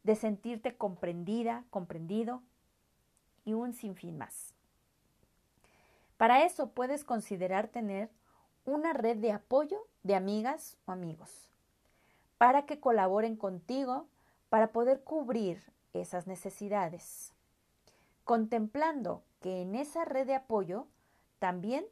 de 0.04 0.14
sentirte 0.14 0.76
comprendida, 0.76 1.64
comprendido 1.70 2.42
y 3.44 3.54
un 3.54 3.72
sinfín 3.72 4.16
más. 4.16 4.54
Para 6.16 6.44
eso 6.44 6.68
puedes 6.70 7.04
considerar 7.04 7.68
tener 7.68 8.10
una 8.64 8.92
red 8.92 9.16
de 9.16 9.32
apoyo 9.32 9.78
de 10.02 10.14
amigas 10.14 10.76
o 10.86 10.92
amigos 10.92 11.50
para 12.38 12.66
que 12.66 12.80
colaboren 12.80 13.36
contigo 13.36 14.06
para 14.48 14.68
poder 14.72 15.02
cubrir 15.02 15.62
esas 15.92 16.26
necesidades, 16.26 17.32
contemplando 18.24 19.22
que 19.40 19.62
en 19.62 19.74
esa 19.74 20.04
red 20.04 20.26
de 20.26 20.34
apoyo 20.34 20.86
también 21.38 21.84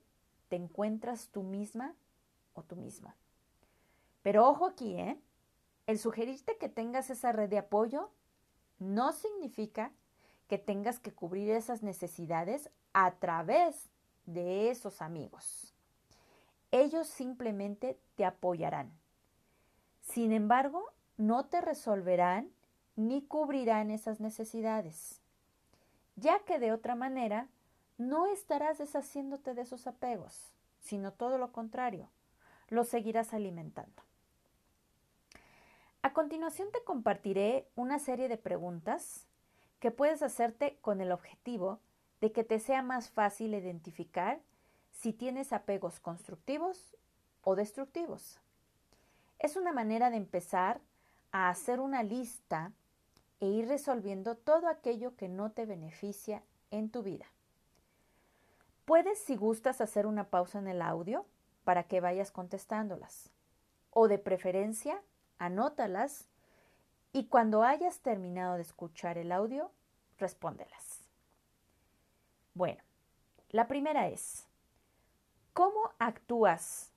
te 0.48 0.57
encuentras 0.57 1.29
tú 1.29 1.42
misma 1.42 1.94
o 2.55 2.62
tú 2.62 2.77
misma. 2.77 3.14
Pero 4.22 4.48
ojo 4.48 4.66
aquí, 4.66 4.94
¿eh? 4.94 5.18
El 5.86 5.98
sugerirte 5.98 6.56
que 6.58 6.68
tengas 6.68 7.10
esa 7.10 7.32
red 7.32 7.48
de 7.48 7.58
apoyo 7.58 8.10
no 8.78 9.12
significa 9.12 9.92
que 10.48 10.58
tengas 10.58 10.98
que 10.98 11.12
cubrir 11.12 11.50
esas 11.50 11.82
necesidades 11.82 12.70
a 12.92 13.12
través 13.12 13.88
de 14.26 14.70
esos 14.70 15.02
amigos. 15.02 15.74
Ellos 16.70 17.06
simplemente 17.06 17.98
te 18.16 18.24
apoyarán. 18.24 18.92
Sin 20.02 20.32
embargo, 20.32 20.84
no 21.16 21.46
te 21.46 21.60
resolverán 21.60 22.50
ni 22.96 23.22
cubrirán 23.22 23.90
esas 23.90 24.20
necesidades, 24.20 25.20
ya 26.16 26.40
que 26.40 26.58
de 26.58 26.72
otra 26.72 26.94
manera 26.94 27.48
no 27.98 28.26
estarás 28.26 28.78
deshaciéndote 28.78 29.54
de 29.54 29.62
esos 29.62 29.86
apegos, 29.86 30.52
sino 30.80 31.12
todo 31.12 31.38
lo 31.38 31.52
contrario, 31.52 32.08
los 32.68 32.88
seguirás 32.88 33.32
alimentando. 33.32 34.02
A 36.02 36.12
continuación 36.12 36.68
te 36.72 36.82
compartiré 36.82 37.68
una 37.76 38.00
serie 38.00 38.28
de 38.28 38.36
preguntas 38.36 39.28
que 39.78 39.92
puedes 39.92 40.22
hacerte 40.24 40.76
con 40.80 41.00
el 41.00 41.12
objetivo 41.12 41.78
de 42.20 42.32
que 42.32 42.42
te 42.42 42.58
sea 42.58 42.82
más 42.82 43.08
fácil 43.08 43.54
identificar 43.54 44.40
si 44.90 45.12
tienes 45.12 45.52
apegos 45.52 46.00
constructivos 46.00 46.96
o 47.42 47.54
destructivos. 47.54 48.40
Es 49.38 49.54
una 49.54 49.72
manera 49.72 50.10
de 50.10 50.16
empezar 50.16 50.80
a 51.30 51.48
hacer 51.48 51.78
una 51.78 52.02
lista 52.02 52.72
e 53.38 53.46
ir 53.46 53.68
resolviendo 53.68 54.36
todo 54.36 54.66
aquello 54.66 55.14
que 55.14 55.28
no 55.28 55.52
te 55.52 55.66
beneficia 55.66 56.42
en 56.72 56.90
tu 56.90 57.04
vida. 57.04 57.26
Puedes, 58.86 59.20
si 59.20 59.36
gustas, 59.36 59.80
hacer 59.80 60.06
una 60.06 60.30
pausa 60.30 60.58
en 60.58 60.66
el 60.66 60.82
audio 60.82 61.26
para 61.62 61.84
que 61.84 62.00
vayas 62.00 62.32
contestándolas. 62.32 63.30
O 63.90 64.08
de 64.08 64.18
preferencia, 64.18 65.00
anótalas 65.44 66.28
y 67.12 67.26
cuando 67.26 67.64
hayas 67.64 67.98
terminado 68.00 68.55
de 68.55 68.62
escuchar 68.62 69.18
el 69.18 69.33
audio, 69.33 69.72
respóndelas. 70.18 71.00
Bueno, 72.55 72.83
la 73.50 73.66
primera 73.66 74.09
es, 74.09 74.46
¿cómo 75.52 75.92
actúas 75.98 76.92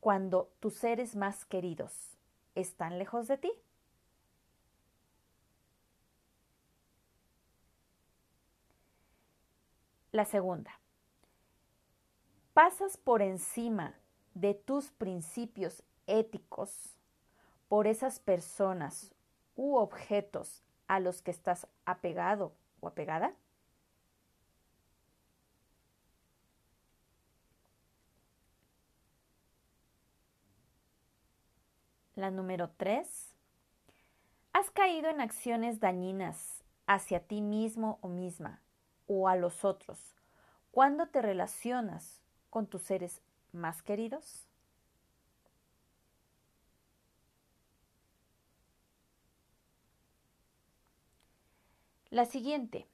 cuando 0.00 0.50
tus 0.60 0.74
seres 0.74 1.16
más 1.16 1.44
queridos 1.44 2.16
están 2.54 2.98
lejos 2.98 3.26
de 3.26 3.38
ti? 3.38 3.52
La 10.12 10.24
segunda, 10.24 10.78
pasas 12.54 12.96
por 12.96 13.22
encima 13.22 13.94
de 14.34 14.54
tus 14.54 14.90
principios 14.92 15.82
éticos 16.06 16.97
por 17.68 17.86
esas 17.86 18.18
personas 18.18 19.14
u 19.56 19.76
objetos 19.76 20.62
a 20.86 21.00
los 21.00 21.22
que 21.22 21.30
estás 21.30 21.66
apegado 21.84 22.54
o 22.80 22.88
apegada? 22.88 23.34
La 32.14 32.32
número 32.32 32.70
tres, 32.76 33.36
has 34.52 34.70
caído 34.72 35.08
en 35.08 35.20
acciones 35.20 35.78
dañinas 35.78 36.64
hacia 36.86 37.20
ti 37.20 37.40
mismo 37.40 38.00
o 38.02 38.08
misma 38.08 38.60
o 39.06 39.28
a 39.28 39.36
los 39.36 39.64
otros 39.64 40.16
cuando 40.72 41.06
te 41.06 41.22
relacionas 41.22 42.20
con 42.50 42.66
tus 42.66 42.82
seres 42.82 43.22
más 43.52 43.82
queridos. 43.82 44.47
La 52.18 52.24
siguiente. 52.24 52.84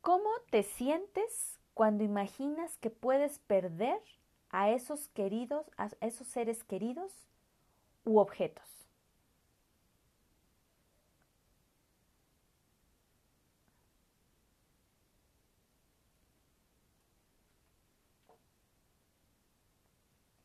¿Cómo 0.00 0.30
te 0.50 0.62
sientes 0.62 1.58
cuando 1.74 2.04
imaginas 2.04 2.76
que 2.76 2.88
puedes 2.88 3.40
perder 3.40 4.00
a 4.50 4.70
esos 4.70 5.08
queridos, 5.08 5.66
a 5.76 5.88
esos 6.00 6.28
seres 6.28 6.62
queridos 6.62 7.10
u 8.04 8.20
objetos? 8.20 8.88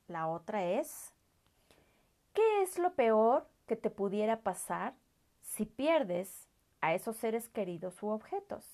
La 0.07 0.27
otra 0.27 0.65
es, 0.65 1.13
¿qué 2.33 2.63
es 2.63 2.79
lo 2.79 2.95
peor 2.95 3.47
que 3.67 3.75
te 3.75 3.91
pudiera 3.91 4.41
pasar 4.41 4.95
si 5.43 5.65
pierdes 5.65 6.47
a 6.83 6.93
esos 6.93 7.15
seres 7.15 7.47
queridos 7.47 8.03
u 8.03 8.09
objetos. 8.09 8.65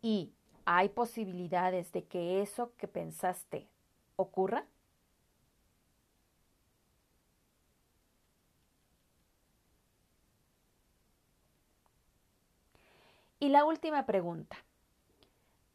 Y 0.00 0.32
hay 0.64 0.90
posibilidades 0.90 1.90
de 1.90 2.04
que 2.04 2.40
eso 2.40 2.72
que 2.76 2.86
pensaste 2.86 3.68
ocurra. 4.14 4.64
Y 13.40 13.48
la 13.48 13.64
última 13.64 14.06
pregunta. 14.06 14.56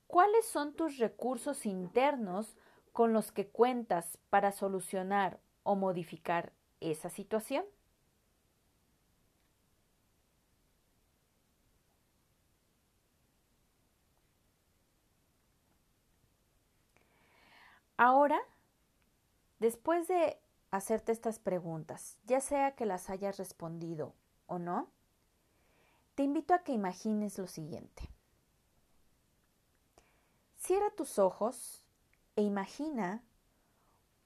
¿Cuáles 0.07 0.45
son 0.45 0.73
tus 0.73 0.99
recursos 0.99 1.65
internos 1.65 2.55
con 2.93 3.11
los 3.11 3.33
que 3.33 3.49
cuentas 3.49 4.17
para 4.29 4.53
solucionar 4.53 5.41
o 5.63 5.75
modificar 5.75 6.53
esa 6.79 7.09
situación? 7.09 7.65
Ahora, 17.97 18.39
después 19.59 20.07
de 20.07 20.37
hacerte 20.71 21.11
estas 21.11 21.39
preguntas, 21.39 22.17
ya 22.25 22.41
sea 22.41 22.75
que 22.75 22.85
las 22.85 23.09
hayas 23.09 23.37
respondido 23.37 24.13
o 24.47 24.59
no, 24.59 24.89
te 26.15 26.23
invito 26.23 26.53
a 26.53 26.59
que 26.59 26.71
imagines 26.71 27.37
lo 27.37 27.47
siguiente. 27.47 28.09
Cierra 30.57 30.89
tus 30.91 31.19
ojos 31.19 31.85
e 32.35 32.41
imagina 32.41 33.23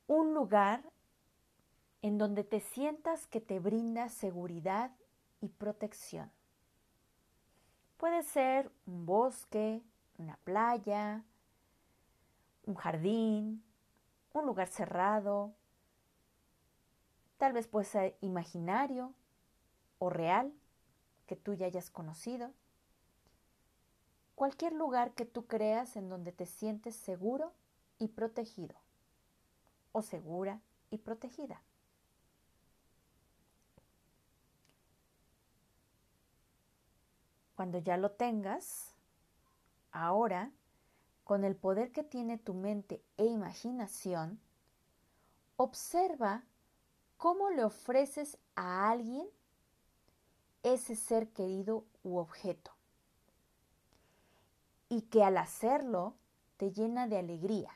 un 0.08 0.34
lugar 0.34 0.84
en 2.02 2.18
donde 2.18 2.44
te 2.44 2.62
sientas 2.62 3.28
que 3.28 3.42
te 3.42 3.60
brinda 3.60 4.10
seguridad 4.10 4.92
y 5.42 5.50
protección. 5.50 6.32
Puede 7.98 8.24
ser 8.24 8.72
un 8.86 9.06
bosque, 9.06 9.84
una 10.18 10.38
playa, 10.38 11.26
un 12.64 12.76
jardín, 12.76 13.64
un 14.34 14.46
lugar 14.46 14.68
cerrado, 14.68 15.56
tal 17.38 17.54
vez 17.54 17.68
puede 17.68 17.86
ser 17.86 18.18
imaginario 18.22 19.14
o 19.98 20.10
real 20.10 20.54
que 21.26 21.36
tú 21.36 21.54
ya 21.54 21.66
hayas 21.66 21.90
conocido. 21.90 22.54
Cualquier 24.36 24.74
lugar 24.74 25.14
que 25.14 25.26
tú 25.26 25.48
creas 25.48 25.96
en 25.96 26.10
donde 26.10 26.32
te 26.32 26.46
sientes 26.46 26.96
seguro 26.96 27.54
y 27.98 28.08
protegido 28.08 28.76
o 29.92 30.02
segura 30.02 30.62
y 30.90 30.98
protegida. 30.98 31.62
Cuando 37.56 37.78
ya 37.80 37.98
lo 37.98 38.12
tengas, 38.12 38.96
ahora 39.92 40.52
con 41.30 41.44
el 41.44 41.56
poder 41.56 41.92
que 41.92 42.04
tiene 42.04 42.40
tu 42.40 42.56
mente 42.56 43.04
e 43.18 43.26
imaginación, 43.28 44.40
observa 45.58 46.44
cómo 47.18 47.52
le 47.52 47.64
ofreces 47.64 48.40
a 48.56 48.90
alguien 48.90 49.28
ese 50.64 50.96
ser 50.96 51.30
querido 51.30 51.86
u 52.02 52.18
objeto. 52.18 52.72
Y 54.90 55.04
que 55.04 55.24
al 55.24 55.38
hacerlo 55.38 56.16
te 56.58 56.72
llena 56.72 57.08
de 57.08 57.20
alegría. 57.20 57.70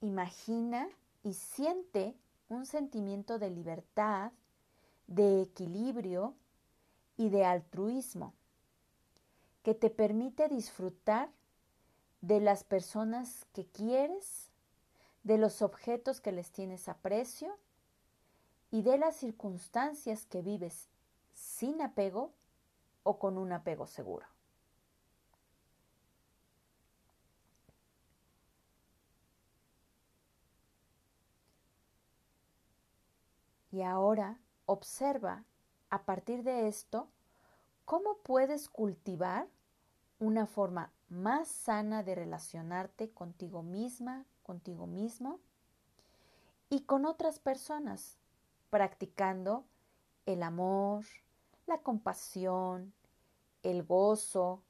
Imagina 0.00 0.88
y 1.22 1.34
siente 1.34 2.16
un 2.48 2.66
sentimiento 2.66 3.38
de 3.38 3.50
libertad, 3.50 4.32
de 5.06 5.42
equilibrio 5.42 6.34
y 7.16 7.28
de 7.28 7.44
altruismo 7.44 8.34
que 9.62 9.74
te 9.74 9.90
permite 9.90 10.48
disfrutar 10.48 11.30
de 12.20 12.40
las 12.40 12.64
personas 12.64 13.46
que 13.52 13.66
quieres, 13.66 14.50
de 15.24 15.38
los 15.38 15.62
objetos 15.62 16.20
que 16.20 16.32
les 16.32 16.50
tienes 16.50 16.88
aprecio 16.88 17.58
y 18.70 18.82
de 18.82 18.98
las 18.98 19.16
circunstancias 19.16 20.26
que 20.26 20.42
vives 20.42 20.88
sin 21.34 21.82
apego 21.82 22.32
o 23.02 23.18
con 23.18 23.38
un 23.38 23.52
apego 23.52 23.86
seguro. 23.86 24.26
Y 33.78 33.82
ahora 33.82 34.40
observa 34.66 35.44
a 35.88 36.02
partir 36.02 36.42
de 36.42 36.66
esto 36.66 37.06
cómo 37.84 38.18
puedes 38.24 38.68
cultivar 38.68 39.46
una 40.18 40.46
forma 40.46 40.90
más 41.08 41.46
sana 41.46 42.02
de 42.02 42.16
relacionarte 42.16 43.12
contigo 43.12 43.62
misma, 43.62 44.26
contigo 44.42 44.88
mismo 44.88 45.38
y 46.68 46.80
con 46.80 47.06
otras 47.06 47.38
personas, 47.38 48.18
practicando 48.68 49.64
el 50.26 50.42
amor, 50.42 51.04
la 51.68 51.78
compasión, 51.78 52.92
el 53.62 53.84
gozo, 53.84 54.60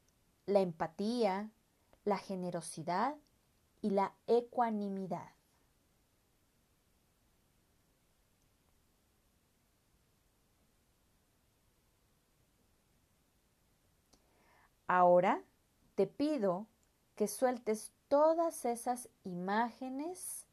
la 0.45 0.61
empatía, 0.61 1.49
la 2.05 2.19
generosidad 2.19 3.17
y 3.81 3.89
la 3.89 4.13
ecuanimidad. 4.27 5.38
Ahora 14.89 15.45
te 15.97 16.07
pido 16.07 16.67
que 17.15 17.29
sueltes 17.29 17.93
todas 18.09 18.65
esas 18.65 19.11
imágenes 19.23 20.47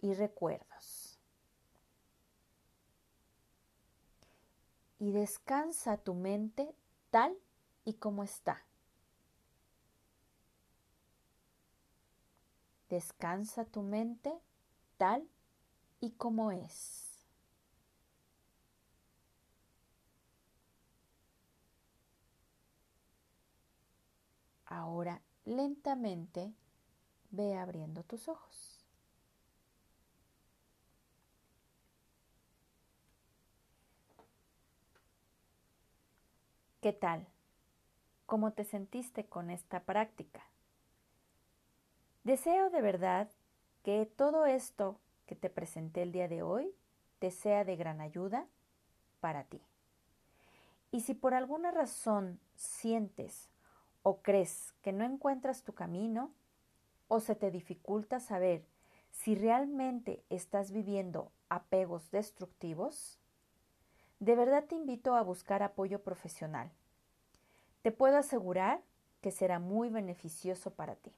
y 0.00 0.14
recuerdos. 0.14 1.18
Y 4.98 5.12
descansa 5.12 5.96
tu 5.96 6.14
mente 6.14 6.74
tal 7.10 7.38
y 7.84 7.94
como 7.94 8.24
está. 8.24 8.64
Descansa 12.88 13.64
tu 13.64 13.82
mente 13.82 14.32
tal 14.96 15.28
y 16.00 16.10
como 16.12 16.50
es. 16.50 17.07
Lentamente 25.48 26.52
ve 27.30 27.56
abriendo 27.56 28.02
tus 28.02 28.28
ojos. 28.28 28.84
¿Qué 36.82 36.92
tal? 36.92 37.26
¿Cómo 38.26 38.52
te 38.52 38.64
sentiste 38.64 39.24
con 39.24 39.48
esta 39.48 39.80
práctica? 39.84 40.42
Deseo 42.24 42.68
de 42.68 42.82
verdad 42.82 43.30
que 43.82 44.04
todo 44.04 44.44
esto 44.44 45.00
que 45.24 45.34
te 45.34 45.48
presenté 45.48 46.02
el 46.02 46.12
día 46.12 46.28
de 46.28 46.42
hoy 46.42 46.74
te 47.20 47.30
sea 47.30 47.64
de 47.64 47.76
gran 47.76 48.02
ayuda 48.02 48.46
para 49.20 49.44
ti. 49.44 49.62
Y 50.90 51.00
si 51.00 51.14
por 51.14 51.32
alguna 51.32 51.70
razón 51.70 52.38
sientes 52.54 53.48
o 54.02 54.22
crees 54.22 54.72
que 54.82 54.92
no 54.92 55.04
encuentras 55.04 55.62
tu 55.62 55.74
camino 55.74 56.32
o 57.08 57.20
se 57.20 57.34
te 57.34 57.50
dificulta 57.50 58.20
saber 58.20 58.64
si 59.10 59.34
realmente 59.34 60.24
estás 60.30 60.70
viviendo 60.70 61.32
apegos 61.48 62.10
destructivos, 62.10 63.18
de 64.20 64.36
verdad 64.36 64.64
te 64.64 64.74
invito 64.74 65.14
a 65.14 65.22
buscar 65.22 65.62
apoyo 65.62 66.02
profesional. 66.02 66.70
Te 67.82 67.92
puedo 67.92 68.18
asegurar 68.18 68.82
que 69.20 69.30
será 69.30 69.58
muy 69.58 69.88
beneficioso 69.88 70.72
para 70.72 70.96
ti. 70.96 71.12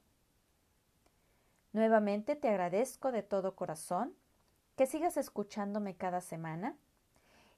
Nuevamente 1.73 2.35
te 2.35 2.49
agradezco 2.49 3.11
de 3.11 3.23
todo 3.23 3.55
corazón 3.55 4.13
que 4.75 4.85
sigas 4.85 5.17
escuchándome 5.17 5.95
cada 5.95 6.21
semana 6.21 6.77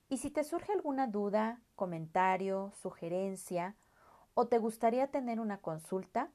y 0.09 0.17
si 0.17 0.29
te 0.29 0.43
surge 0.43 0.71
alguna 0.71 1.07
duda, 1.07 1.62
comentario, 1.75 2.71
sugerencia 2.81 3.75
o 4.34 4.48
te 4.48 4.58
gustaría 4.58 5.08
tener 5.08 5.39
una 5.39 5.58
consulta, 5.58 6.30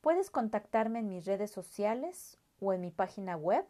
puedes 0.00 0.30
contactarme 0.30 1.00
en 1.00 1.08
mis 1.08 1.24
redes 1.24 1.50
sociales 1.50 2.38
o 2.60 2.72
en 2.72 2.80
mi 2.80 2.90
página 2.90 3.36
web 3.36 3.64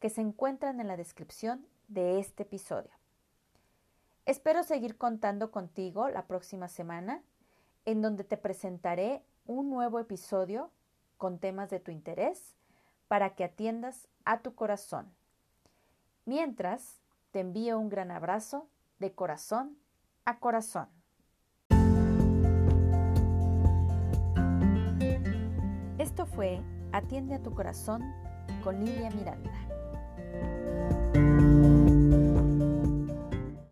que 0.00 0.10
se 0.10 0.20
encuentran 0.20 0.80
en 0.80 0.88
la 0.88 0.96
descripción 0.96 1.66
de 1.88 2.18
este 2.18 2.42
episodio. 2.44 2.90
Espero 4.26 4.62
seguir 4.62 4.96
contando 4.96 5.50
contigo 5.50 6.08
la 6.08 6.26
próxima 6.26 6.68
semana, 6.68 7.22
en 7.84 8.02
donde 8.02 8.24
te 8.24 8.36
presentaré 8.36 9.22
un 9.46 9.70
nuevo 9.70 9.98
episodio 9.98 10.70
con 11.16 11.38
temas 11.38 11.70
de 11.70 11.80
tu 11.80 11.90
interés 11.90 12.54
para 13.08 13.34
que 13.34 13.44
atiendas 13.44 14.06
a 14.24 14.40
tu 14.40 14.54
corazón. 14.54 15.10
Mientras, 16.26 17.00
te 17.30 17.40
envío 17.40 17.78
un 17.78 17.88
gran 17.88 18.10
abrazo 18.10 18.68
de 18.98 19.12
corazón 19.12 19.78
a 20.26 20.38
corazón. 20.38 20.97
Esto 26.18 26.34
fue 26.34 26.60
Atiende 26.90 27.36
a 27.36 27.42
tu 27.44 27.54
corazón 27.54 28.02
con 28.64 28.84
Lilia 28.84 29.08
Miranda. 29.10 29.52